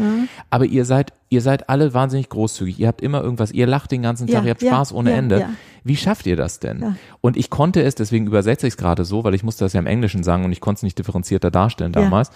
[0.51, 2.79] Aber ihr seid, ihr seid alle wahnsinnig großzügig.
[2.81, 5.47] Ihr habt immer irgendwas, ihr lacht den ganzen Tag, ihr habt Spaß ohne Ende.
[5.85, 6.97] Wie schafft ihr das denn?
[7.21, 9.81] Und ich konnte es, deswegen übersetze ich es gerade so, weil ich musste das ja
[9.81, 12.31] im Englischen sagen und ich konnte es nicht differenzierter darstellen damals.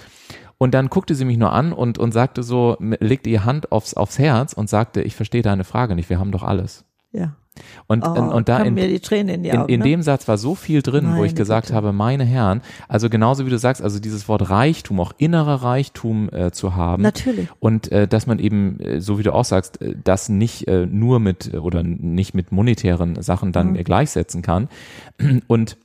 [0.63, 3.95] Und dann guckte sie mich nur an und, und sagte so, legte ihr Hand aufs,
[3.95, 6.85] aufs Herz und sagte, ich verstehe deine Frage nicht, wir haben doch alles.
[7.11, 7.35] Ja.
[7.89, 9.69] Und, Oh, und, da in, in in, Augen.
[9.69, 9.85] in ne?
[9.85, 11.75] dem Satz war so viel drin, wo ich Meine gesagt Güte.
[11.77, 16.31] habe, meine Herren, also genauso wie du sagst, also dieses Wort Reichtum, auch innerer Reichtum
[16.33, 17.03] äh, zu haben.
[17.03, 17.49] Natürlich.
[17.59, 20.87] Und äh, dass man eben, äh, so wie du auch sagst, äh, das nicht äh,
[20.87, 23.83] nur mit äh, oder nicht mit monetären Sachen dann Mhm.
[23.85, 24.69] gleichsetzen kann.
[25.49, 25.77] Und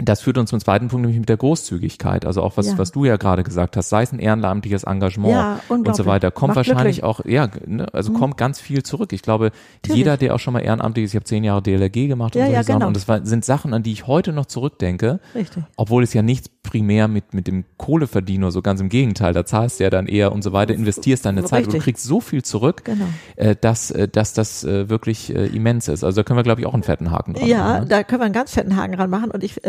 [0.00, 2.24] das führt uns zum zweiten Punkt, nämlich mit der Großzügigkeit.
[2.24, 2.78] Also auch was, Ja.
[2.78, 6.30] was du ja gerade gesagt hast, sei es ein ehrenamtliches Engagement Ja, und so weiter,
[6.30, 7.04] kommt Macht wahrscheinlich glücklich.
[7.04, 9.12] auch, ja, ne, also kommt ganz viel zurück.
[9.12, 9.50] Ich glaube,
[9.82, 9.96] Natürlich.
[9.98, 12.46] jeder, der auch schon mal ehrenamtlich ist, ich habe zehn Jahre DLRG gemacht und Ja,
[12.46, 12.86] solche ja, Sachen, genau.
[12.88, 15.64] und das war, sind Sachen, an die ich heute noch zurückdenke, Richtig.
[15.76, 19.80] obwohl es ja nichts primär mit, mit dem Kohleverdiener, so ganz im Gegenteil, da zahlst
[19.80, 21.84] du ja dann eher und so weiter, investierst deine Zeit und du Richtig.
[21.94, 23.06] kriegst so viel zurück, Genau.
[23.36, 26.04] äh, dass, äh, dass das äh, wirklich äh, immens ist.
[26.04, 27.80] Also da können wir, glaube ich, auch einen fetten Haken dran Ja, machen.
[27.84, 27.86] Ne?
[27.88, 29.60] da können wir einen ganz fetten Haken dran machen und ich,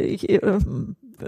[0.00, 0.40] ich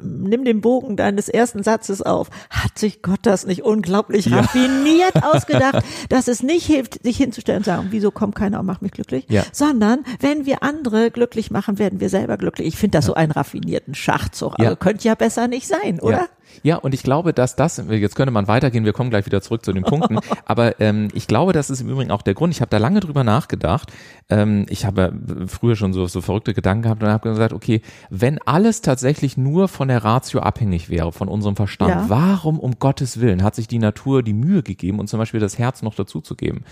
[0.03, 2.29] nimm den Bogen deines ersten Satzes auf.
[2.51, 4.39] Hat sich Gott das nicht unglaublich Ja.
[4.41, 8.83] raffiniert ausgedacht, dass es nicht hilft, sich hinzustellen und sagen, wieso kommt keiner und macht
[8.83, 9.43] mich glücklich, Ja.
[9.53, 12.69] sondern wenn wir andere glücklich machen, werden wir selber glücklich.
[12.69, 14.55] Ich finde das so einen raffinierten Schachzug.
[14.59, 14.77] Also Ja.
[14.77, 16.29] könnte ja besser nicht sein, oder?
[16.63, 16.77] Ja.
[16.77, 19.73] Und ich glaube, dass das, jetzt könnte man weitergehen, wir kommen gleich wieder zurück zu
[19.73, 22.71] den Punkten, aber ähm, ich glaube, das ist im Übrigen auch der Grund, ich habe
[22.71, 23.93] da lange drüber nachgedacht,
[24.29, 25.13] ähm, ich habe
[25.47, 29.69] früher schon so, so verrückte Gedanken gehabt und habe gesagt, okay, wenn alles tatsächlich nur
[29.69, 32.05] von der Ratio abhängig wäre, von unserem Verstand, Ja.
[32.09, 35.59] warum um Gottes Willen hat sich die Natur die Mühe gegeben und zum Beispiel das
[35.59, 36.65] Herz noch dazu zu geben?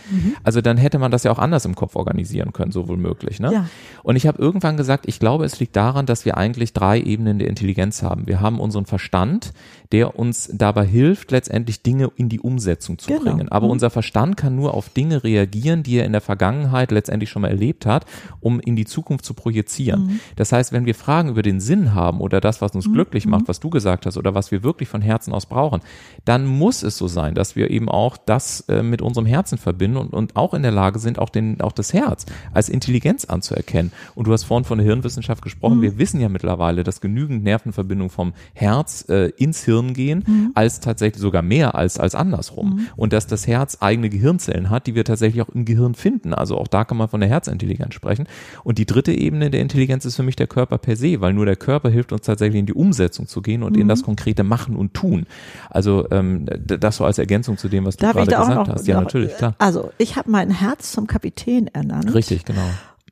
[0.45, 3.41] Also dann hätte man das ja auch anders im Kopf organisieren können, so wohl möglich.
[3.41, 3.53] Ne?
[3.53, 3.67] Ja.
[4.03, 7.39] Und ich habe irgendwann gesagt, ich glaube, es liegt daran, dass wir eigentlich drei Ebenen
[7.39, 8.27] der Intelligenz haben.
[8.27, 9.53] Wir haben unseren Verstand,
[9.93, 13.23] der uns dabei hilft, letztendlich Dinge in die Umsetzung zu Genau.
[13.23, 13.49] bringen.
[13.51, 13.73] Aber Mhm.
[13.73, 17.49] unser Verstand kann nur auf Dinge reagieren, die er in der Vergangenheit letztendlich schon mal
[17.49, 18.05] erlebt hat,
[18.41, 20.03] um in die Zukunft zu projizieren.
[20.07, 20.21] Mhm.
[20.37, 23.49] Das heißt, wenn wir Fragen über den Sinn haben oder das, was uns glücklich macht,
[23.49, 25.81] was du gesagt hast, oder was wir wirklich von Herzen aus brauchen,
[26.25, 29.97] dann muss es so sein, dass wir eben auch das äh, mit unserem Herzen verbinden
[29.97, 33.93] und, und auch in der Lage sind, auch, den, auch das Herz als Intelligenz anzuerkennen.
[34.15, 35.81] Und du hast vorhin von der Hirnwissenschaft gesprochen.
[35.83, 41.21] Wir wissen ja mittlerweile, dass genügend Nervenverbindungen vom Herz äh, ins Hirn gehen, als tatsächlich
[41.21, 42.87] sogar mehr als, als andersrum.
[42.97, 46.35] Und dass das Herz eigene Gehirnzellen hat, die wir tatsächlich auch im Gehirn finden.
[46.35, 48.27] Also auch da kann man von der Herzintelligenz sprechen.
[48.65, 51.47] Und die dritte Ebene der Intelligenz ist für mich der Körper per se, weil nur
[51.47, 54.77] der Körper hilft uns tatsächlich in die Umsetzung zu gehen und in das konkrete Machen
[54.77, 55.27] und Tun.
[55.71, 58.75] Also ähm, das so als Ergänzung zu dem, was du Darf gerade gesagt noch?
[58.75, 58.87] hast.
[58.87, 59.55] Ja, noch- natürlich, klar.
[59.59, 62.15] Also ich habe mein Herz zum Kapitän ernannt.
[62.15, 62.61] Richtig, genau.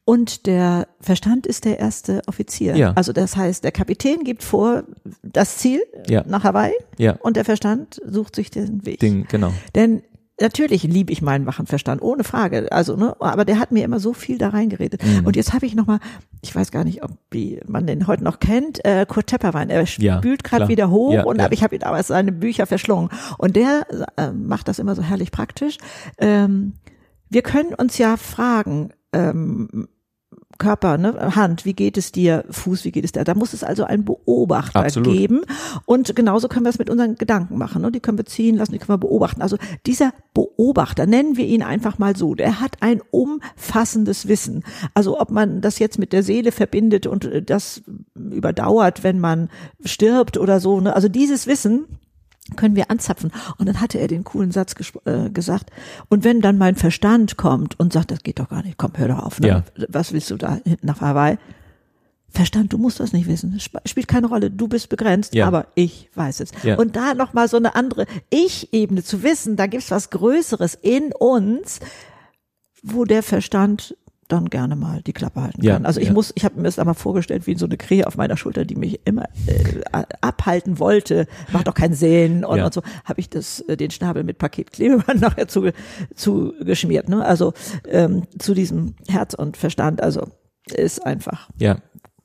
[0.09, 2.77] Und der Verstand ist der erste Offizier.
[2.77, 2.93] Ja.
[2.95, 4.85] Also das heißt, der Kapitän gibt vor
[5.25, 6.23] das Ziel Ja.
[6.27, 7.17] nach Hawaii Ja.
[7.21, 9.01] und der Verstand sucht sich den Weg.
[9.01, 9.53] Ding, genau.
[9.75, 10.03] Denn
[10.41, 12.71] natürlich liebe ich meinen wachen Verstand, ohne Frage.
[12.71, 15.03] Also, ne, aber der hat mir immer so viel da reingeredet.
[15.25, 15.99] Und jetzt habe ich noch mal,
[16.41, 19.71] ich weiß gar nicht, ob wie man den heute noch kennt, äh, Kurt Tepperwein.
[19.71, 21.47] Er Ja, spült gerade wieder hoch Ja, und ja.
[21.47, 23.09] aber ich habe ihn damals seine Bücher verschlungen.
[23.39, 23.87] Und der
[24.17, 25.79] äh, macht das immer so herrlich praktisch.
[26.19, 26.75] Ähm,
[27.29, 29.89] wir können uns ja fragen, ähm,
[30.59, 33.25] Körper, ne, Hand, wie geht es dir, Fuß, wie geht es dir?
[33.25, 35.13] Da muss es also einen Beobachter Absolut.
[35.13, 35.41] geben.
[35.85, 37.83] Und genauso können wir es mit unseren Gedanken machen.
[37.83, 37.93] Ne?
[37.93, 39.43] Die können wir ziehen lassen, die können wir beobachten.
[39.43, 44.65] Also dieser Beobachter, nennen wir ihn einfach mal so, der hat ein umfassendes Wissen.
[44.95, 47.83] Also ob man das jetzt mit der Seele verbindet und äh, das
[48.15, 49.49] überdauert, wenn man
[49.85, 50.81] stirbt oder so.
[50.81, 50.95] Ne?
[50.95, 51.87] Also dieses Wissen,
[52.55, 53.33] können wir anzapfen.
[53.59, 54.75] Und dann hatte er den coolen Satz
[55.05, 55.71] äh, gesagt.
[56.09, 59.09] Und wenn dann mein Verstand kommt und sagt, das geht doch gar nicht, komm, hör
[59.09, 59.41] doch auf.
[59.41, 59.49] Ne?
[59.49, 59.65] Ja.
[59.89, 61.39] Was willst du da hinten nach Hawaii?
[62.29, 63.55] Verstand, du musst das nicht wissen.
[63.57, 64.51] Es sp- spielt keine Rolle.
[64.51, 65.47] Du bist begrenzt, Ja.
[65.47, 66.51] aber ich weiß es.
[66.63, 66.77] Ja.
[66.77, 71.81] Und da nochmal so eine andere Ich-Ebene zu wissen, da gibt's was Größeres in uns,
[72.83, 73.97] wo der Verstand
[74.29, 75.87] dann gerne mal die Klappe halten Ja, kann.
[75.87, 76.13] Also ich ja.
[76.13, 78.77] muss, ich habe mir das einmal vorgestellt wie so eine Krähe auf meiner Schulter, die
[78.77, 79.83] mich immer äh,
[80.21, 81.27] abhalten wollte.
[81.53, 82.67] Macht doch keinen Sinn und, Ja.
[82.67, 82.83] und so.
[83.05, 85.71] Habe ich das äh, den Schnabel mit Paketklebeband nachher zu,
[86.15, 87.09] zu geschmiert.
[87.09, 87.25] Ne?
[87.25, 87.53] Also
[87.89, 90.03] ähm, zu diesem Herz und Verstand.
[90.03, 90.29] Also
[90.75, 91.49] ist einfach.
[91.59, 91.77] Ja.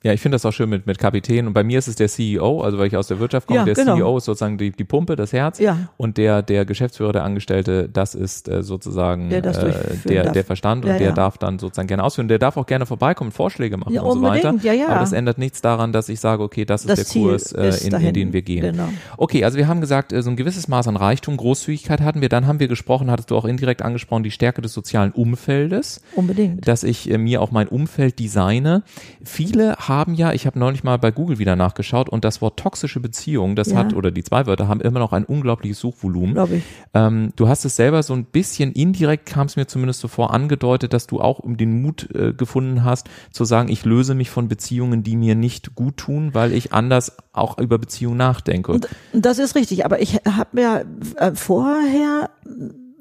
[0.03, 1.45] Ja, ich finde das auch schön mit, mit Kapitän.
[1.45, 3.65] Und bei mir ist es der CEO, also weil ich aus der Wirtschaft komme, Ja,
[3.65, 3.95] der genau.
[3.97, 5.59] CEO ist sozusagen die, die Pumpe, das Herz.
[5.59, 5.77] Ja.
[5.97, 10.33] Und der, der Geschäftsführer, der Angestellte, das ist äh, sozusagen Der äh, der, darf.
[10.33, 11.13] der Verstand Ja, und der ja.
[11.13, 12.27] darf dann sozusagen gerne ausführen.
[12.29, 14.49] Der darf auch gerne vorbeikommen, Vorschläge machen und so weiter.
[14.49, 14.63] unbedingt.
[14.63, 14.87] Ja, ja.
[14.89, 17.51] Aber das ändert nichts daran, dass ich sage, okay, das ist Das der Ziel Kurs,
[17.51, 18.63] äh, in, in den wir gehen.
[18.63, 18.89] Genau.
[19.17, 22.29] Okay, also wir haben gesagt, äh, so ein gewisses Maß an Reichtum, Großzügigkeit hatten wir.
[22.29, 26.67] Dann haben wir gesprochen, hattest du auch indirekt angesprochen, die Stärke des sozialen Umfeldes Unbedingt.
[26.67, 28.81] dass ich äh, mir auch mein Umfeld designe.
[29.23, 32.99] Viele haben ja, ich habe neulich mal bei Google wieder nachgeschaut und das Wort toxische
[32.99, 33.77] Beziehung, das Ja.
[33.77, 36.33] hat, oder die zwei Wörter haben immer noch ein unglaubliches Suchvolumen.
[36.33, 36.63] Glaube ich.
[36.93, 40.33] Ähm, du hast es selber so ein bisschen indirekt, kam es mir zumindest so vor,
[40.33, 44.29] angedeutet, dass du auch um den Mut äh, gefunden hast, zu sagen, ich löse mich
[44.29, 48.71] von Beziehungen, die mir nicht gut tun, weil ich anders auch über Beziehungen nachdenke.
[48.71, 50.85] Und das ist richtig, aber ich habe mir
[51.17, 52.29] äh, vorher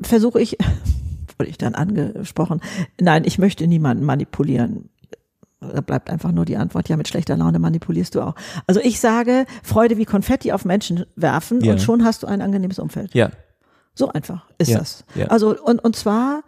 [0.03, 0.59] versuche ich,
[1.39, 2.61] wurde ich dann angesprochen,
[3.01, 4.90] nein, ich möchte niemanden manipulieren.
[5.61, 8.35] Da bleibt einfach nur die Antwort, ja, mit schlechter Laune manipulierst du auch.
[8.67, 11.73] Also ich sage, Freude wie Konfetti auf Menschen werfen Ja.
[11.73, 13.15] und schon hast du ein angenehmes Umfeld.
[13.15, 13.31] ja,
[13.95, 15.05] So einfach ist Ja, das.
[15.15, 15.27] ja.
[15.27, 16.43] Also und und zwar,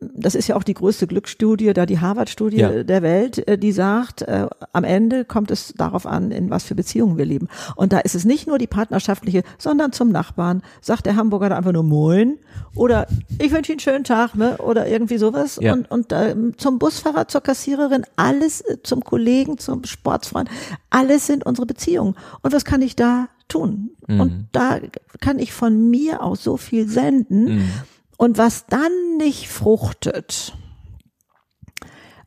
[0.00, 2.82] das ist ja auch die größte Glücksstudie, da die Harvard-Studie Ja.
[2.82, 6.74] der Welt, äh, die sagt, äh, am Ende kommt es darauf an, in was für
[6.74, 7.48] Beziehungen wir leben.
[7.76, 10.62] Und da ist es nicht nur die partnerschaftliche, sondern zum Nachbarn.
[10.80, 12.38] Sagt der Hamburger da einfach nur Moin
[12.74, 13.06] oder
[13.38, 14.58] ich wünsche Ihnen einen schönen Tag, ne?
[14.58, 15.58] Oder irgendwie sowas.
[15.58, 20.50] Und und ähm, zum Busfahrer, zur Kassiererin, alles äh, zum Kollegen, zum Sportsfreund,
[20.90, 22.14] alles sind unsere Beziehungen.
[22.42, 23.90] Und was kann ich da tun?
[24.06, 24.80] Und da
[25.20, 27.70] kann ich von mir aus so viel senden.
[28.16, 30.54] Und was dann nicht fruchtet,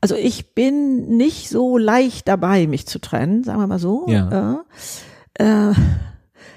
[0.02, 4.06] also ich bin nicht so leicht dabei, mich zu trennen, sagen wir mal so.
[4.08, 4.64] Ja.
[5.38, 5.74] Äh, äh,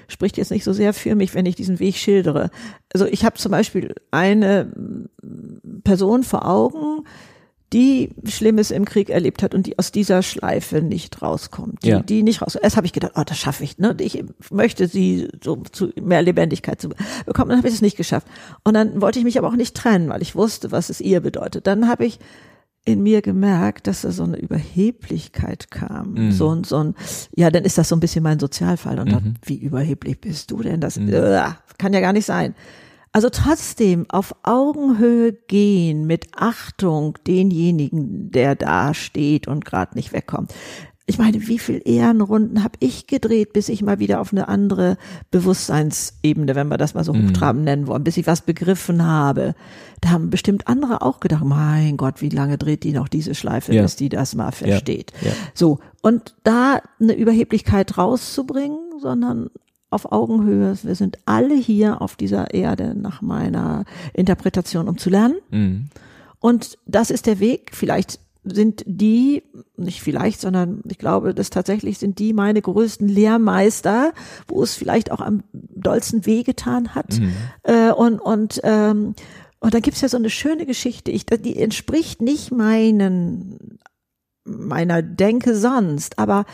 [0.07, 2.49] spricht jetzt nicht so sehr für mich, wenn ich diesen Weg schildere.
[2.93, 4.71] Also ich habe zum Beispiel eine
[5.83, 7.05] Person vor Augen,
[7.73, 12.01] die Schlimmes im Krieg erlebt hat und die aus dieser Schleife nicht rauskommt, die, Ja.
[12.01, 12.55] die nicht raus.
[12.55, 13.77] Erst habe ich gedacht, oh, das schaffe ich.
[13.77, 13.95] Ne?
[14.01, 16.89] Ich möchte sie so zu mehr Lebendigkeit zu
[17.25, 17.49] bekommen.
[17.49, 18.27] Dann habe ich es nicht geschafft.
[18.65, 21.21] Und dann wollte ich mich aber auch nicht trennen, weil ich wusste, was es ihr
[21.21, 21.65] bedeutet.
[21.65, 22.19] Dann habe ich
[22.83, 26.31] in mir gemerkt, dass da so eine Überheblichkeit kam.
[26.31, 26.95] So ein, so ein,
[27.35, 28.99] ja, dann ist das so ein bisschen mein Sozialfall.
[28.99, 30.81] Und dachte, wie überheblich bist du denn?
[30.81, 31.41] Das äh,
[31.77, 32.55] kann ja gar nicht sein.
[33.13, 40.53] Also trotzdem auf Augenhöhe gehen mit Achtung denjenigen, der da steht und gerade nicht wegkommt.
[41.07, 44.97] Ich meine, wie viel Ehrenrunden habe ich gedreht, bis ich mal wieder auf eine andere
[45.29, 49.55] Bewusstseinsebene, wenn wir das mal so hochtrabend nennen wollen, bis ich was begriffen habe.
[49.99, 53.73] Da haben bestimmt andere auch gedacht, mein Gott, wie lange dreht die noch diese Schleife,
[53.73, 53.81] Ja.
[53.81, 55.11] bis die das mal versteht.
[55.21, 55.31] ja.
[55.53, 59.49] So, und da eine Überheblichkeit rauszubringen, sondern
[59.91, 65.35] auf Augenhöhe, wir sind alle hier auf dieser Erde nach meiner Interpretation, um zu lernen.
[65.51, 65.89] Mhm.
[66.39, 67.71] Und das ist der Weg.
[67.73, 69.43] Vielleicht sind die,
[69.77, 74.13] nicht vielleicht, sondern ich glaube, das tatsächlich sind die meine größten Lehrmeister,
[74.47, 77.19] wo es vielleicht auch am dollsten wehgetan hat.
[77.63, 79.13] Äh, und und ähm,
[79.59, 83.77] und dann gibt's ja so eine schöne Geschichte, ich, die entspricht nicht meinen
[84.43, 86.45] meiner Denke sonst, aber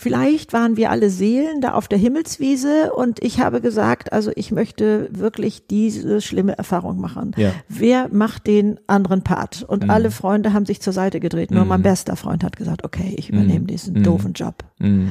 [0.00, 4.52] Vielleicht waren wir alle Seelen da auf der Himmelswiese und ich habe gesagt, also ich
[4.52, 7.32] möchte wirklich diese schlimme Erfahrung machen.
[7.36, 7.52] Ja.
[7.68, 9.64] Wer macht den anderen Part?
[9.64, 11.50] Und alle Freunde haben sich zur Seite gedreht.
[11.50, 14.62] Nur mein bester Freund hat gesagt, okay, ich übernehme diesen doofen Job.
[14.78, 15.10] Mhm.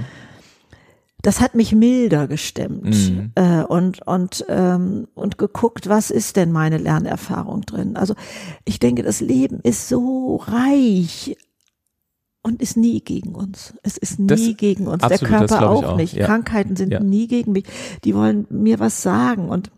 [1.23, 3.31] das hat mich milder gestemmt Mhm.
[3.35, 7.97] äh, und und ähm, und geguckt, was ist denn meine Lernerfahrung drin?
[7.97, 8.13] Also
[8.63, 11.35] ich denke, das Leben ist so reich
[12.47, 13.73] und ist nie gegen uns.
[13.83, 15.03] Es ist nie Das- gegen uns.
[15.03, 16.13] absolut, Der Körper auch, auch, nicht.
[16.13, 16.25] ja.
[16.25, 16.99] Krankheiten sind Ja.
[17.01, 17.65] nie gegen mich.
[18.03, 19.69] Die wollen mir was sagen und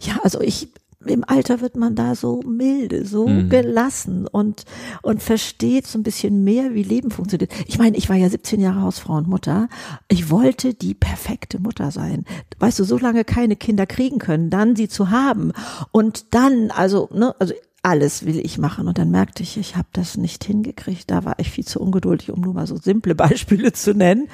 [0.00, 0.68] ja, also ich
[1.04, 3.48] im Alter wird man da so milde, so Mhm.
[3.48, 4.62] gelassen und
[5.02, 7.50] und versteht so ein bisschen mehr, wie Leben funktioniert.
[7.66, 9.68] Ich meine, ich war ja 17 Jahre Hausfrau und Mutter.
[10.06, 12.24] Ich wollte die perfekte Mutter sein.
[12.60, 15.50] Weißt du, so lange keine Kinder kriegen können, dann sie zu haben
[15.90, 19.88] und dann also ne, also alles will ich machen und dann merkte ich, ich habe
[19.92, 21.10] das nicht hingekriegt.
[21.10, 24.28] Da war ich viel zu ungeduldig, um nur mal so simple Beispiele zu nennen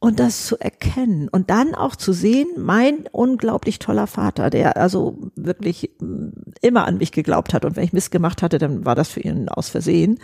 [0.00, 5.18] und das zu erkennen und dann auch zu sehen, mein unglaublich toller Vater, der also
[5.34, 6.28] wirklich mm,
[6.62, 9.20] immer an mich geglaubt hat und wenn ich Mist gemacht hatte, dann war das für
[9.20, 10.18] ihn aus Versehen.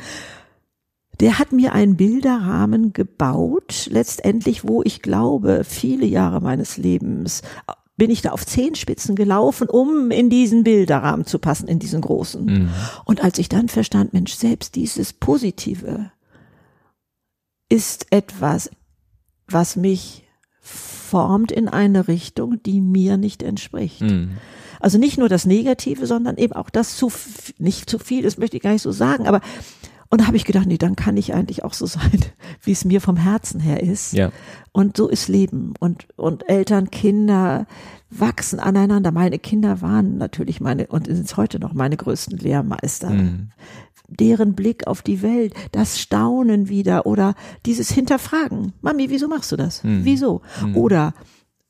[1.20, 7.42] Der hat mir einen Bilderrahmen gebaut, letztendlich, wo ich glaube, viele Jahre meines Lebens
[7.96, 12.44] bin ich da auf Zehenspitzen gelaufen, um in diesen Bilderrahmen zu passen, in diesen großen.
[12.44, 12.68] Mhm.
[13.04, 16.10] Und als ich dann verstand, Mensch, selbst dieses Positive
[17.68, 18.70] ist etwas,
[19.46, 20.24] was mich
[20.60, 24.00] formt in eine Richtung, die mir nicht entspricht.
[24.00, 24.38] Mhm.
[24.80, 27.12] Also nicht nur das Negative, sondern eben auch das zu,
[27.58, 29.40] nicht zu viel, das möchte ich gar nicht so sagen, aber
[30.10, 32.20] und da habe ich gedacht, nee, dann kann ich eigentlich auch so sein,
[32.62, 34.12] wie es mir vom Herzen her ist.
[34.12, 34.30] Ja.
[34.72, 35.74] Und so ist Leben.
[35.80, 37.66] Und, und Eltern, Kinder
[38.10, 39.10] wachsen aneinander.
[39.10, 43.10] Meine Kinder waren natürlich meine, und sind es heute noch meine größten Lehrmeister.
[43.10, 43.50] Mhm.
[44.08, 47.34] Deren Blick auf die Welt, das Staunen wieder oder
[47.64, 48.72] dieses Hinterfragen.
[48.82, 49.82] Mami, wieso machst du das?
[49.82, 50.04] Mhm.
[50.04, 50.42] Wieso?
[50.74, 51.14] Oder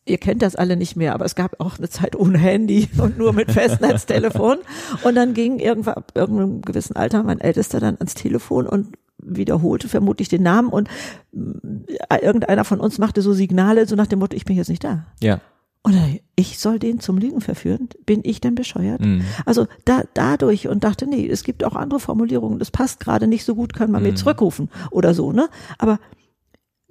[0.06, 3.16] Ihr kennt das alle nicht mehr, aber es gab auch eine Zeit ohne Handy und
[3.16, 4.58] nur mit Festnetztelefon.
[5.02, 9.88] Und dann ging irgendwann ab irgendeinem gewissen Alter mein Ältester dann ans Telefon und wiederholte
[9.88, 10.88] vermutlich den Namen und
[11.32, 14.84] äh, irgendeiner von uns machte so Signale, so nach dem Motto, ich bin jetzt nicht
[14.84, 15.06] da.
[15.22, 15.40] Ja.
[15.82, 17.88] Und dann, ich soll den zum Lügen verführen?
[18.06, 19.00] Bin ich denn bescheuert?
[19.00, 19.22] Mhm.
[19.44, 23.44] Also da, dadurch und dachte, nee, es gibt auch andere Formulierungen, das passt gerade nicht
[23.44, 25.48] so gut, kann man mir zurückrufen oder so, ne?
[25.78, 25.98] Aber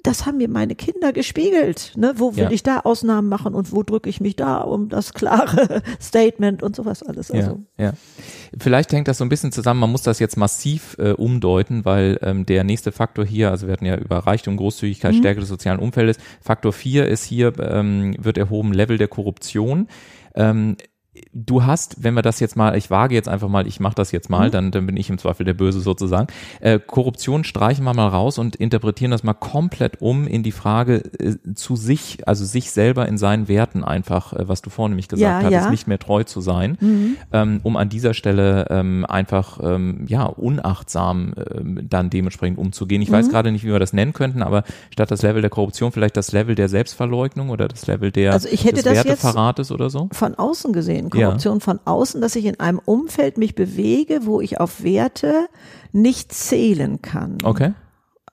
[0.04, 2.14] das haben mir meine Kinder gespiegelt, ne?
[2.18, 2.52] Wo will Ja.
[2.52, 6.76] ich da Ausnahmen machen und wo drücke ich mich da um das klare Statement und
[6.76, 7.32] sowas alles.
[7.32, 7.94] Also, Ja, ja.
[8.60, 12.20] Vielleicht hängt das so ein bisschen zusammen, man muss das jetzt massiv äh, umdeuten, weil
[12.22, 14.58] ähm, der nächste Faktor hier, also wir hatten ja über Reichtum, Mhm.
[14.58, 19.88] Großzügigkeit, Stärke des sozialen Umfeldes, Faktor 4 ist hier, ähm, wird erhoben, Level der Korruption.
[20.36, 20.76] Ähm,
[21.36, 24.12] Du hast, wenn wir das jetzt mal, ich wage jetzt einfach mal, ich mache das
[24.12, 24.36] jetzt Mhm.
[24.36, 26.28] mal, dann, dann bin ich im Zweifel der Böse sozusagen.
[26.60, 30.98] Äh, Korruption streichen wir mal raus und interpretieren das mal komplett um in die Frage
[31.20, 35.08] äh, zu sich, also sich selber in seinen Werten einfach, äh, was du vorhin nämlich
[35.08, 35.70] gesagt Ja, hattest, ja.
[35.72, 36.78] nicht mehr treu zu sein,
[37.32, 43.02] ähm, um an dieser Stelle ähm, einfach ähm, ja unachtsam ähm, dann dementsprechend umzugehen.
[43.02, 43.14] Ich Mhm.
[43.14, 46.18] weiß gerade nicht, wie wir das nennen könnten, aber statt das Level der Korruption vielleicht
[46.18, 49.90] das Level der Selbstverleugnung oder das Level der Also ich hätte des das Werteverrates oder
[49.90, 50.10] so.
[50.12, 51.23] von außen gesehen, Ja.
[51.26, 55.48] Korruption von außen, dass ich in einem Umfeld mich bewege, wo ich auf Werte
[55.92, 57.38] nicht zählen kann.
[57.44, 57.74] Okay.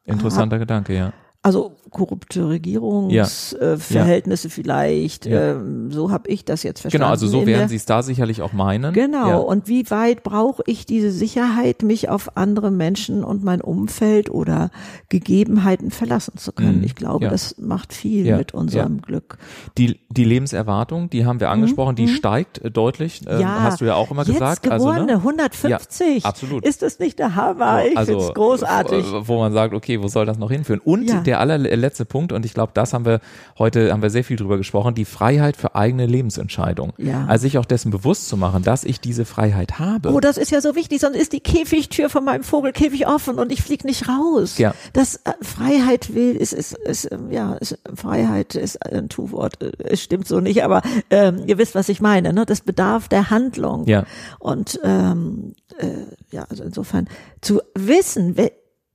[0.04, 1.12] Interessanter Gedanke, ja.
[1.42, 5.52] Also korrupte Regierungsverhältnisse äh, Verhältnisse vielleicht, Ja.
[5.52, 7.02] ähm, so habe ich das jetzt verstanden.
[7.02, 8.92] Genau, also so werden Sie es da sicherlich auch meinen.
[8.92, 9.36] Genau, Ja.
[9.38, 14.70] und wie weit brauche ich diese Sicherheit, mich auf andere Menschen und mein Umfeld oder
[15.08, 16.78] Gegebenheiten verlassen zu können?
[16.80, 16.84] Mhm.
[16.84, 17.30] Ich glaube, Ja.
[17.30, 18.36] das macht viel Ja.
[18.36, 19.38] mit unserem Glück.
[19.78, 23.94] Die, die Lebenserwartung, die haben wir angesprochen, die steigt äh, deutlich, ähm, hast du ja
[23.94, 24.62] auch immer jetzt gesagt.
[24.64, 25.16] Geborene, Also, ne?
[25.16, 26.22] 150.
[26.22, 26.66] Ja, absolut.
[26.66, 27.86] Ist das nicht der Hammer?
[27.86, 29.06] Ich also, find's großartig.
[29.06, 30.80] äh, Wo man sagt, okay, wo soll das noch hinführen?
[30.84, 31.22] Und Ja.
[31.30, 33.20] Der allerletzte Punkt, und ich glaube, das haben wir
[33.56, 36.92] heute, haben wir sehr viel drüber gesprochen, die Freiheit für eigene Lebensentscheidung.
[36.98, 37.24] Ja.
[37.26, 40.12] Also sich auch dessen bewusst zu machen, dass ich diese Freiheit habe.
[40.12, 43.52] Oh, das ist ja so wichtig, sonst ist die Käfigtür von meinem Vogelkäfig offen und
[43.52, 44.58] ich flieg nicht raus.
[44.58, 44.74] Ja.
[44.92, 49.70] Das äh, Freiheit will, ist, ist, ist, ähm, ja, ist, Freiheit ist ein Tu-Wort, äh,
[49.84, 52.44] es stimmt so nicht, aber ähm, ihr wisst, was ich meine, ne?
[52.44, 53.86] Das bedarf der Handlung.
[53.86, 54.04] Ja.
[54.40, 55.86] Und ähm, äh,
[56.32, 57.08] ja, also insofern
[57.40, 58.36] zu wissen,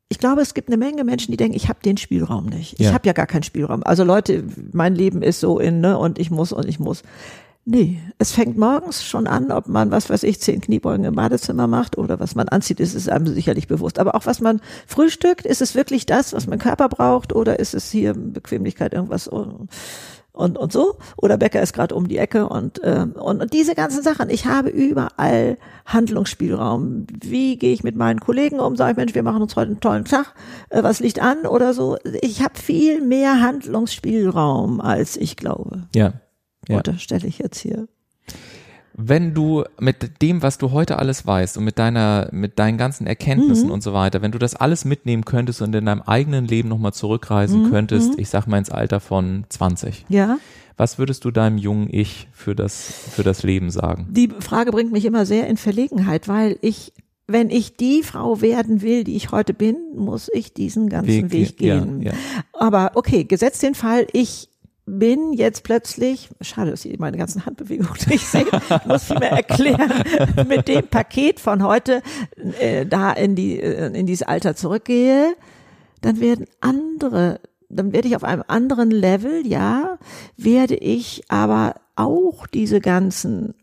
[0.09, 2.73] ich glaube, es gibt eine Menge Menschen, die denken, ich habe den Spielraum nicht.
[2.79, 2.93] Ich Ja.
[2.93, 3.83] habe ja gar keinen Spielraum.
[3.83, 7.03] Also Leute, mein Leben ist so in, ne, und ich muss und ich muss.
[7.67, 11.65] Nee, es fängt morgens schon an, ob man, was weiß ich, zehn Kniebeugen im Badezimmer
[11.65, 13.97] macht oder was man anzieht, ist es einem sicherlich bewusst.
[13.97, 17.73] Aber auch was man frühstückt, ist es wirklich das, was mein Körper braucht oder ist
[17.73, 19.27] es hier Bequemlichkeit irgendwas
[20.35, 20.97] und, und, und so?
[21.17, 24.29] Oder Bäcker ist gerade um die Ecke und, ähm, und, und diese ganzen Sachen.
[24.29, 27.07] Ich habe überall Handlungsspielraum.
[27.21, 28.75] Wie gehe ich mit meinen Kollegen um?
[28.75, 30.33] Sage ich, Mensch, wir machen uns heute einen tollen Tag.
[30.69, 31.97] Äh, was liegt an oder so?
[32.21, 35.87] Ich habe viel mehr Handlungsspielraum, als ich glaube.
[35.95, 36.13] Ja.
[36.67, 36.77] Ja.
[36.77, 37.87] Unterstelle ich jetzt hier.
[38.97, 43.07] Wenn du mit dem, was du heute alles weißt und mit deiner, mit deinen ganzen
[43.07, 43.73] Erkenntnissen Mhm.
[43.73, 46.91] und so weiter, wenn du das alles mitnehmen könntest und in deinem eigenen Leben nochmal
[46.91, 46.95] Mhm.
[46.95, 50.37] zurückreisen könntest, ich sag mal ins Alter von 20, Ja.
[50.77, 54.07] was würdest du deinem jungen Ich für das, für das Leben sagen?
[54.11, 56.93] Die Frage bringt mich immer sehr in Verlegenheit, weil ich,
[57.27, 61.59] wenn ich die Frau werden will, die ich heute bin, muss ich diesen ganzen Weg,
[61.59, 62.01] ja, gehen.
[62.01, 62.13] ja.
[62.53, 64.47] Aber okay, gesetzt den Fall, ich
[64.85, 69.31] bin jetzt plötzlich, schade, dass ihr meine ganzen Handbewegungen nicht seht, ich muss viel mehr
[69.31, 69.91] erklären,
[70.47, 72.01] mit dem Paket von heute
[72.59, 75.35] äh, da in die äh, in dieses Alter zurückgehe,
[76.01, 79.97] dann werden andere, dann werde ich auf einem anderen Level, ja,
[80.37, 83.55] werde ich aber auch diese ganzen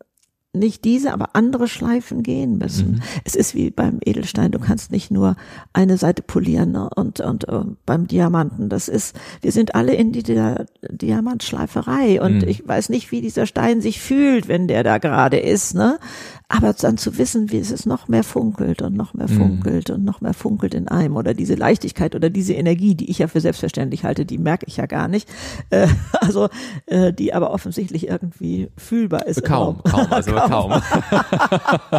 [0.53, 3.01] nicht diese, aber andere Schleifen gehen müssen.
[3.23, 5.35] Es ist wie beim Edelstein, du kannst nicht nur
[5.73, 6.89] eine Seite polieren ne?
[6.95, 12.67] und, und äh, beim Diamanten, das ist, wir sind alle in dieser Diamantschleiferei und ich
[12.67, 15.97] weiß nicht, wie dieser Stein sich fühlt, wenn der da gerade ist, ne?
[16.55, 20.03] Aber dann zu wissen, wie es ist, noch mehr funkelt und noch mehr funkelt und
[20.05, 23.41] noch mehr funkelt in einem oder diese Leichtigkeit oder diese Energie, die ich ja für
[23.41, 25.27] selbstverständlich halte, die merke ich ja gar nicht.
[25.71, 25.87] Äh,
[26.21, 26.49] also,
[26.85, 29.37] äh, die aber offensichtlich irgendwie fühlbar ist.
[29.39, 30.73] im Kaum, kaum, also kaum.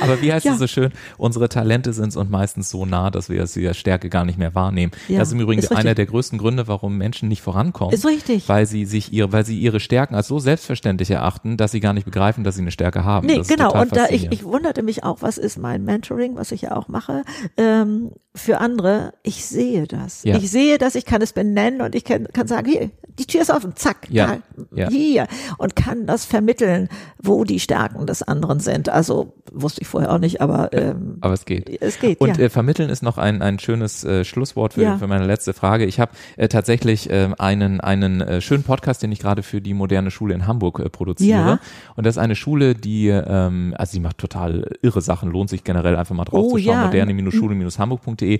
[0.00, 0.52] Aber wie heißt Ja.
[0.52, 0.92] es so schön?
[1.16, 4.54] Unsere Talente sind uns meistens so nah, dass wir sie als Stärke gar nicht mehr
[4.54, 4.92] wahrnehmen.
[5.08, 7.92] Ja, das ist im Übrigen ist einer der größten Gründe, warum Menschen nicht vorankommen.
[7.92, 8.48] Ist richtig.
[8.48, 11.92] Weil sie sich ihre, weil sie ihre Stärken als so selbstverständlich erachten, dass sie gar
[11.92, 13.26] nicht begreifen, dass sie eine Stärke haben.
[13.26, 13.68] Nee, Das genau.
[13.68, 16.76] total Und da ich, ich wunderte mich auch, was ist mein Mentoring, was ich ja
[16.76, 17.24] auch mache,
[17.56, 19.12] ähm, für andere.
[19.22, 20.24] Ich sehe das.
[20.24, 20.36] Ja.
[20.36, 23.42] Ich sehe das, ich kann es benennen und ich kann, kann sagen, hier, die Tür
[23.42, 24.88] ist offen, zack, Ja, da, ja.
[24.88, 25.26] hier.
[25.58, 26.88] Und kann das vermitteln,
[27.20, 28.88] wo die Stärken des anderen sind.
[28.88, 31.82] Also wusste ich vorher auch nicht, aber, ähm, Aber es geht.
[31.82, 32.20] es geht.
[32.20, 32.44] Und ja.
[32.44, 34.98] äh, vermitteln ist noch ein, ein schönes äh, Schlusswort für, Ja.
[34.98, 35.84] für meine letzte Frage.
[35.84, 39.74] Ich habe äh, tatsächlich äh, einen, einen äh, schönen Podcast, den ich gerade für die
[39.74, 41.30] moderne Schule in Hamburg äh, produziere.
[41.38, 41.60] Ja.
[41.96, 45.64] Und das ist eine Schule, die, ähm, also sie macht total irre Sachen, lohnt sich
[45.64, 46.74] generell einfach mal drauf Oh, zu schauen.
[46.74, 46.90] ja.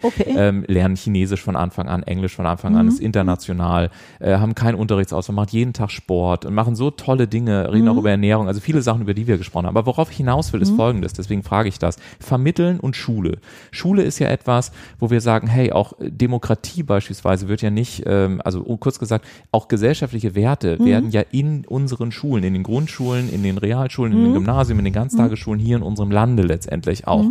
[0.02, 0.34] Okay.
[0.36, 4.74] Ähm, lernen Chinesisch von Anfang an, Englisch von Anfang an, ist international, äh, haben keinen
[4.74, 8.60] Unterrichtsausfall, macht jeden Tag Sport und machen so tolle Dinge, reden auch über Ernährung, also
[8.60, 9.76] viele Sachen, über die wir gesprochen haben.
[9.76, 11.96] Aber worauf ich hinaus will, ist folgendes, deswegen frage ich das.
[12.20, 13.38] Vermitteln und Schule.
[13.70, 18.40] Schule ist ja etwas, wo wir sagen, hey, auch Demokratie beispielsweise wird ja nicht, ähm,
[18.44, 23.42] also kurz gesagt, auch gesellschaftliche Werte werden ja in unseren Schulen, in den Grundschulen, in
[23.42, 27.26] den Realschulen, in den Gymnasien, in den Ganztagesschulen hier in unserem Lande letztendlich auch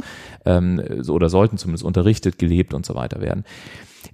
[0.47, 3.43] ähm, so, oder sollten zumindest unterrichtet, gelebt und so weiter werden.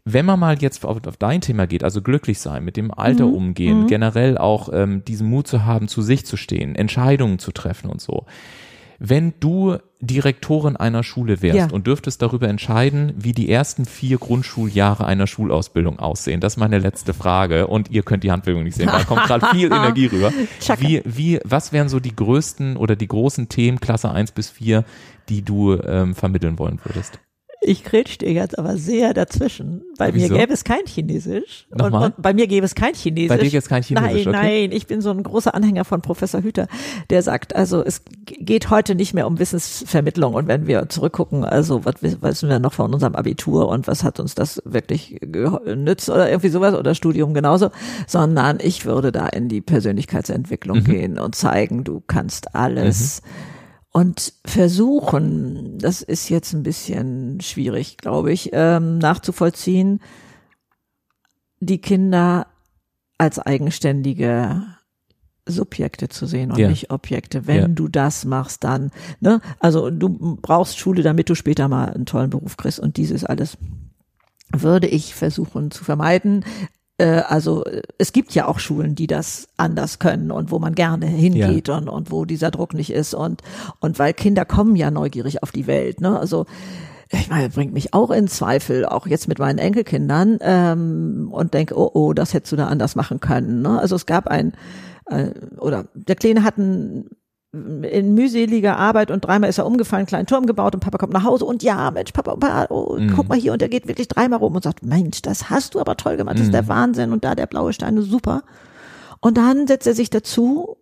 [0.06, 3.26] Wenn man mal jetzt auf, auf dein Thema geht, also glücklich sein, mit dem Alter
[3.28, 7.90] umgehen, generell auch ähm, diesen Mut zu haben, zu sich zu stehen, Entscheidungen zu treffen
[7.90, 8.26] und so.
[9.00, 11.68] Wenn du Direktorin einer Schule wärst Ja.
[11.72, 16.80] und dürftest darüber entscheiden, wie die ersten vier Grundschuljahre einer Schulausbildung aussehen, das ist meine
[16.80, 20.32] letzte Frage und ihr könnt die Handbewegung nicht sehen, da kommt gerade viel Energie rüber.
[20.80, 24.84] Wie, wie, was wären so die größten oder die großen Themen Klasse 1 bis 4,
[25.34, 27.20] die du ähm, vermitteln wollen würdest?
[27.66, 29.84] Ich grätsch dir jetzt aber sehr dazwischen.
[29.98, 30.34] Bei Wieso?
[30.34, 31.66] mir gäbe es kein Chinesisch.
[31.72, 32.08] Und, Nochmal?
[32.08, 33.30] und bei mir gäbe es kein Chinesisch.
[33.30, 34.62] Bei dir gäbe es kein Chinesisch, Nein, okay.
[34.68, 36.68] nein, ich bin so ein großer Anhänger von Professor Hüter,
[37.10, 40.34] der sagt, also es geht heute nicht mehr um Wissensvermittlung.
[40.34, 44.04] Und wenn wir zurückgucken, also was wi- wissen wir noch von unserem Abitur und was
[44.04, 47.70] hat uns das wirklich genützt oder irgendwie sowas oder Studium genauso,
[48.08, 50.84] sondern ich würde da in die Persönlichkeitsentwicklung Mhm.
[50.84, 53.22] gehen und zeigen, du kannst alles
[53.94, 60.02] und versuchen, das ist jetzt ein bisschen schwierig, glaube ich, ähm, nachzuvollziehen,
[61.60, 62.48] die Kinder
[63.18, 64.64] als eigenständige
[65.46, 66.70] Subjekte zu sehen und Ja.
[66.70, 67.48] nicht Objekte.
[67.48, 67.68] Wenn Ja.
[67.68, 72.30] du das machst, dann, ne, also du brauchst Schule, damit du später mal einen tollen
[72.30, 73.58] Beruf kriegst und dieses alles
[74.52, 76.46] würde ich versuchen zu vermeiden.
[76.98, 77.64] Äh, Also
[77.98, 81.90] es gibt ja auch Schulen, die das anders können und wo man gerne hingeht und,
[81.90, 83.42] und wo dieser Druck nicht ist und
[83.80, 86.20] und weil Kinder kommen ja neugierig auf die Welt, ne?
[86.20, 86.46] Also
[87.12, 91.78] ich meine, bringt mich auch in Zweifel, auch jetzt mit meinen Enkelkindern ähm, und denke,
[91.78, 93.62] oh oh, das hättest du da anders machen können.
[93.62, 93.80] Ne?
[93.80, 94.54] Also es gab ein
[95.08, 95.30] äh,
[95.60, 97.10] oder der Kleine hat ein
[97.54, 101.14] in mühseliger Arbeit und dreimal ist er umgefallen, einen kleinen Turm gebaut und Papa kommt
[101.14, 104.08] nach Hause und ja, Mensch, Papa, Papa oh, guck mal hier und er geht wirklich
[104.08, 107.12] dreimal rum und sagt, Mensch, das hast du aber toll gemacht, das ist der Wahnsinn
[107.12, 108.42] und da der blaue Stein, super.
[109.20, 110.78] Und dann setzt er sich dazu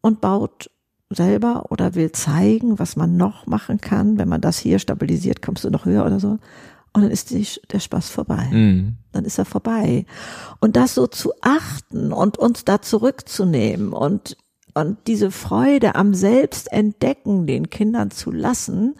[0.00, 0.70] und baut
[1.10, 5.64] selber oder will zeigen, was man noch machen kann, wenn man das hier stabilisiert, kommst
[5.64, 6.38] du noch höher oder so.
[6.94, 8.96] Und dann ist die, der Spaß vorbei Mhm.
[9.12, 10.06] dann ist er vorbei.
[10.60, 14.36] Und das so zu achten und uns da zurückzunehmen und,
[14.74, 18.94] und diese Freude am Selbstentdecken den Kindern zu lassen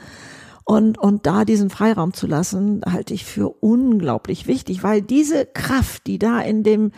[0.64, 6.06] und, und da diesen Freiraum zu lassen, halte ich für unglaublich wichtig, weil diese Kraft,
[6.06, 6.92] die da in dem,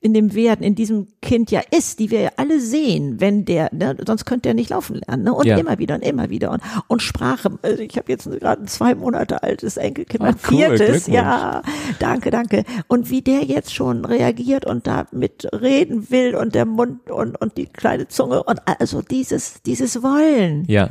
[0.00, 3.68] in dem Werden, in diesem Kind ja ist, die wir ja alle sehen, wenn der,
[3.74, 5.24] ne, sonst könnte er nicht laufen lernen.
[5.24, 5.34] Ne?
[5.34, 5.56] Und Ja.
[5.58, 6.52] immer wieder und immer wieder.
[6.52, 10.58] Und, und Sprache, also ich habe jetzt gerade ein zwei Monate altes Enkelkind, mein cool,
[10.78, 11.62] viertes, ja,
[11.98, 12.64] danke, danke.
[12.86, 17.40] Und wie der jetzt schon reagiert und da mit reden will und der Mund und,
[17.40, 20.90] und die kleine Zunge und also dieses, dieses Wollen Ja,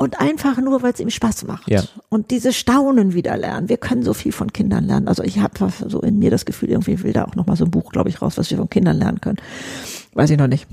[0.00, 1.68] und einfach nur, weil es ihm Spaß macht.
[1.68, 1.82] Ja.
[2.08, 3.68] Und diese Staunen wieder lernen.
[3.68, 5.08] Wir können so viel von Kindern lernen.
[5.08, 7.64] Also ich habe so in mir das Gefühl, irgendwie will da auch noch mal so
[7.64, 9.38] ein Buch, glaube ich, raus, was wir von Kindern lernen können.
[10.14, 10.68] Weiß ich noch nicht.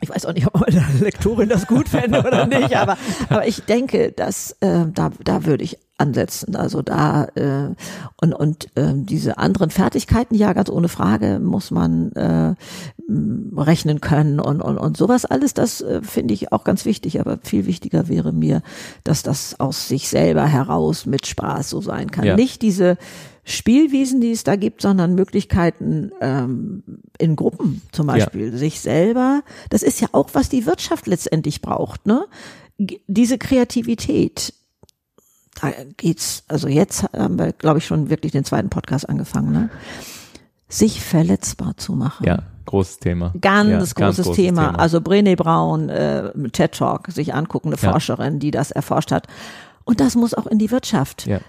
[0.00, 2.96] Ich weiß auch nicht, ob meine Lektorin das gut fände oder nicht, aber,
[3.28, 6.56] aber ich denke, dass äh, da, da würde ich ansetzen.
[6.56, 7.74] Also da äh,
[8.20, 12.54] und, und äh, diese anderen Fertigkeiten, ja, ganz ohne Frage, muss man äh,
[13.56, 17.20] rechnen können und, und, und sowas alles, das äh, finde ich auch ganz wichtig.
[17.20, 18.62] Aber viel wichtiger wäre mir,
[19.04, 22.24] dass das aus sich selber heraus mit Spaß so sein kann.
[22.24, 22.36] Ja.
[22.36, 22.98] Nicht diese
[23.44, 26.82] Spielwiesen, die es da gibt, sondern Möglichkeiten ähm,
[27.16, 29.42] in Gruppen zum Beispiel, sich selber.
[29.70, 32.26] Das ist ja auch, was die Wirtschaft letztendlich braucht, ne?
[33.06, 34.52] Diese Kreativität.
[35.60, 39.70] Da geht's, also jetzt haben wir, glaube ich, schon wirklich den zweiten Podcast angefangen, ne?
[40.68, 42.26] Sich verletzbar zu machen.
[42.26, 43.32] ja, großes Thema.
[43.40, 44.78] Ganz, ja, großes, ganz großes Thema.
[44.78, 47.92] Also Brené Brown, äh, TED Talk, sich angucken, eine Ja.
[47.92, 49.28] Forscherin, die das erforscht hat.
[49.84, 51.40] Und das muss auch in die Wirtschaft ja,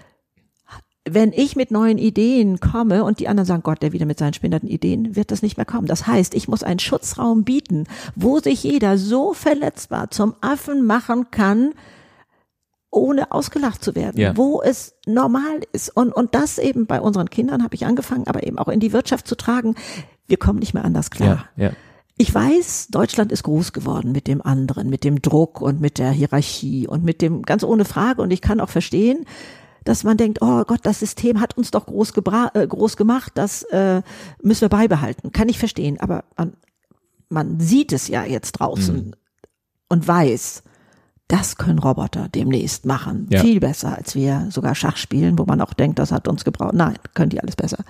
[1.10, 4.34] wenn ich mit neuen Ideen komme und die anderen sagen, Gott, der wieder mit seinen
[4.34, 5.86] spinnerten Ideen, wird das nicht mehr kommen.
[5.86, 7.84] Das heißt, ich muss einen Schutzraum bieten,
[8.14, 11.72] wo sich jeder so verletzbar zum Affen machen kann,
[12.98, 14.36] ohne ausgelacht zu werden, Ja.
[14.36, 15.90] wo es normal ist.
[15.96, 18.92] Und, und das eben bei unseren Kindern habe ich angefangen, aber eben auch in die
[18.92, 19.74] Wirtschaft zu tragen.
[20.26, 21.48] Wir kommen nicht mehr anders klar.
[21.56, 21.72] ja, ja.
[22.20, 26.10] Ich weiß, Deutschland ist groß geworden mit dem anderen, mit dem Druck und mit der
[26.10, 28.22] Hierarchie und mit dem, ganz ohne Frage.
[28.22, 29.24] Und ich kann auch verstehen,
[29.84, 33.32] dass man denkt, oh Gott, das System hat uns doch groß, gebra äh, groß gemacht,
[33.36, 34.02] das äh,
[34.42, 35.30] müssen wir beibehalten.
[35.30, 36.00] Kann ich verstehen.
[36.00, 36.54] Aber man,
[37.28, 39.14] man sieht es ja jetzt draußen
[39.88, 40.64] und weiß,
[41.28, 43.26] das können Roboter demnächst machen.
[43.30, 43.40] Ja.
[43.40, 46.74] Viel besser, als wir sogar Schach spielen, wo man auch denkt, das hat uns gebraucht.
[46.74, 47.84] Nein, können die alles besser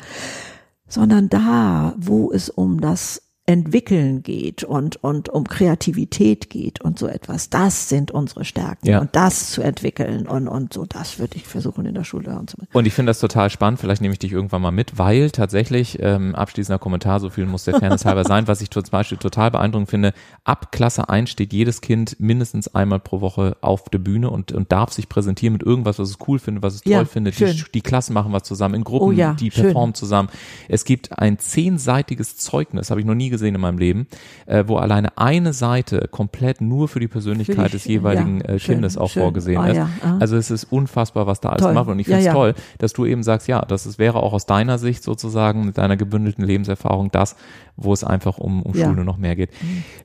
[0.89, 7.07] sondern da, wo es um das Entwickeln geht und, und um Kreativität geht und so
[7.07, 9.01] etwas, das sind unsere Stärken Ja.
[9.01, 12.59] und das zu entwickeln und, und so, das würde ich versuchen in der Schule zu
[12.59, 12.69] machen.
[12.75, 15.97] Und ich finde das total spannend, vielleicht nehme ich dich irgendwann mal mit, weil tatsächlich,
[16.03, 19.51] ähm, abschließender Kommentar, so viel muss der Fairness halber sein, was ich zum Beispiel total
[19.51, 20.13] beeindruckend finde,
[20.45, 24.71] ab Klasse 1 steht jedes Kind mindestens einmal pro Woche auf der Bühne und, und
[24.73, 27.41] darf sich präsentieren mit irgendwas, was es cool findet, was es Ja, toll findet.
[27.41, 27.65] Die, schön.
[27.73, 29.65] die Klassen machen was zusammen, in Gruppen, Oh ja, die schön.
[29.65, 30.29] performen zusammen.
[30.69, 34.07] Es gibt ein zehnseitiges Zeugnis, habe ich noch nie gesehen in meinem Leben,
[34.47, 38.59] äh, wo alleine eine Seite komplett nur für die Persönlichkeit Für des jeweiligen ja, äh,
[38.59, 39.23] schön, Kindes auch schön.
[39.23, 39.77] vorgesehen Ah, ist.
[39.77, 40.17] ja, ah.
[40.21, 41.71] Also es ist unfassbar, was da alles Toll.
[41.71, 41.95] gemacht wird.
[41.95, 42.33] Und ich finde es ja.
[42.33, 45.79] toll, dass du eben sagst, ja, das ist, wäre auch aus deiner Sicht sozusagen mit
[45.79, 47.37] deiner gebündelten Lebenserfahrung das,
[47.77, 48.75] wo es einfach um, um.
[48.75, 49.51] Schule noch mehr geht.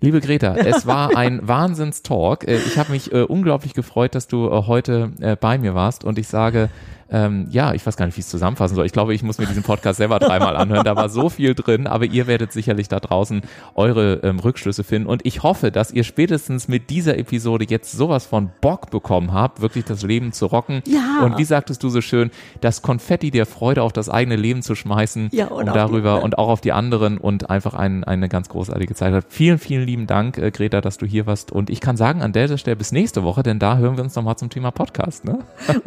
[0.01, 2.47] Liebe Greta, es war ein Wahnsinnstalk.
[2.47, 6.03] Äh, Ich habe mich äh, unglaublich gefreut, dass du äh, heute äh, bei mir warst
[6.03, 6.69] und ich sage,
[7.09, 8.85] ähm, ja, ich weiß gar nicht, wie ich es zusammenfassen soll.
[8.85, 10.83] Ich glaube, ich muss mir diesen Podcast selber dreimal anhören.
[10.83, 13.41] Da war so viel drin, aber ihr werdet sicherlich da draußen
[13.75, 15.07] eure ähm, Rückschlüsse finden.
[15.07, 19.61] Und ich hoffe, dass ihr spätestens mit dieser Episode jetzt sowas von Bock bekommen habt,
[19.61, 20.81] wirklich das Leben zu rocken.
[20.85, 21.23] Ja.
[21.23, 22.31] Und wie sagtest du so schön,
[22.61, 26.17] das Konfetti der Freude auf das eigene Leben zu schmeißen Ja, und und auch darüber
[26.17, 29.25] die- und auch auf die anderen und einfach ein, eine ganz großartige Zeit hat.
[29.29, 31.51] Vielen, vielen lieben Dank, äh, Greta, dass du hier warst.
[31.51, 34.15] Und ich kann sagen, an der Stelle bis nächste Woche, denn da hören wir uns
[34.15, 35.25] nochmal zum Thema Podcast.
[35.25, 35.39] Ne?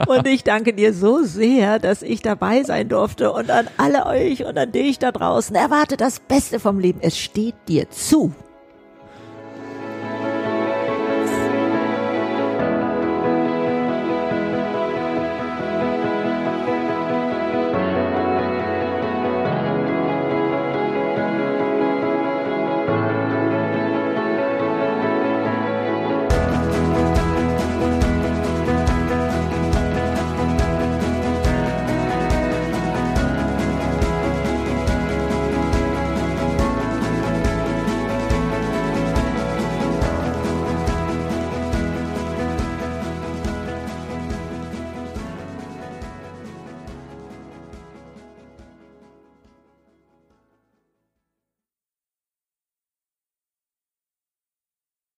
[0.07, 4.45] Und ich danke dir so sehr, dass ich dabei sein durfte und an alle euch
[4.45, 5.55] und an dich da draußen.
[5.55, 6.99] Erwarte das Beste vom Leben.
[7.01, 8.35] Es steht dir zu.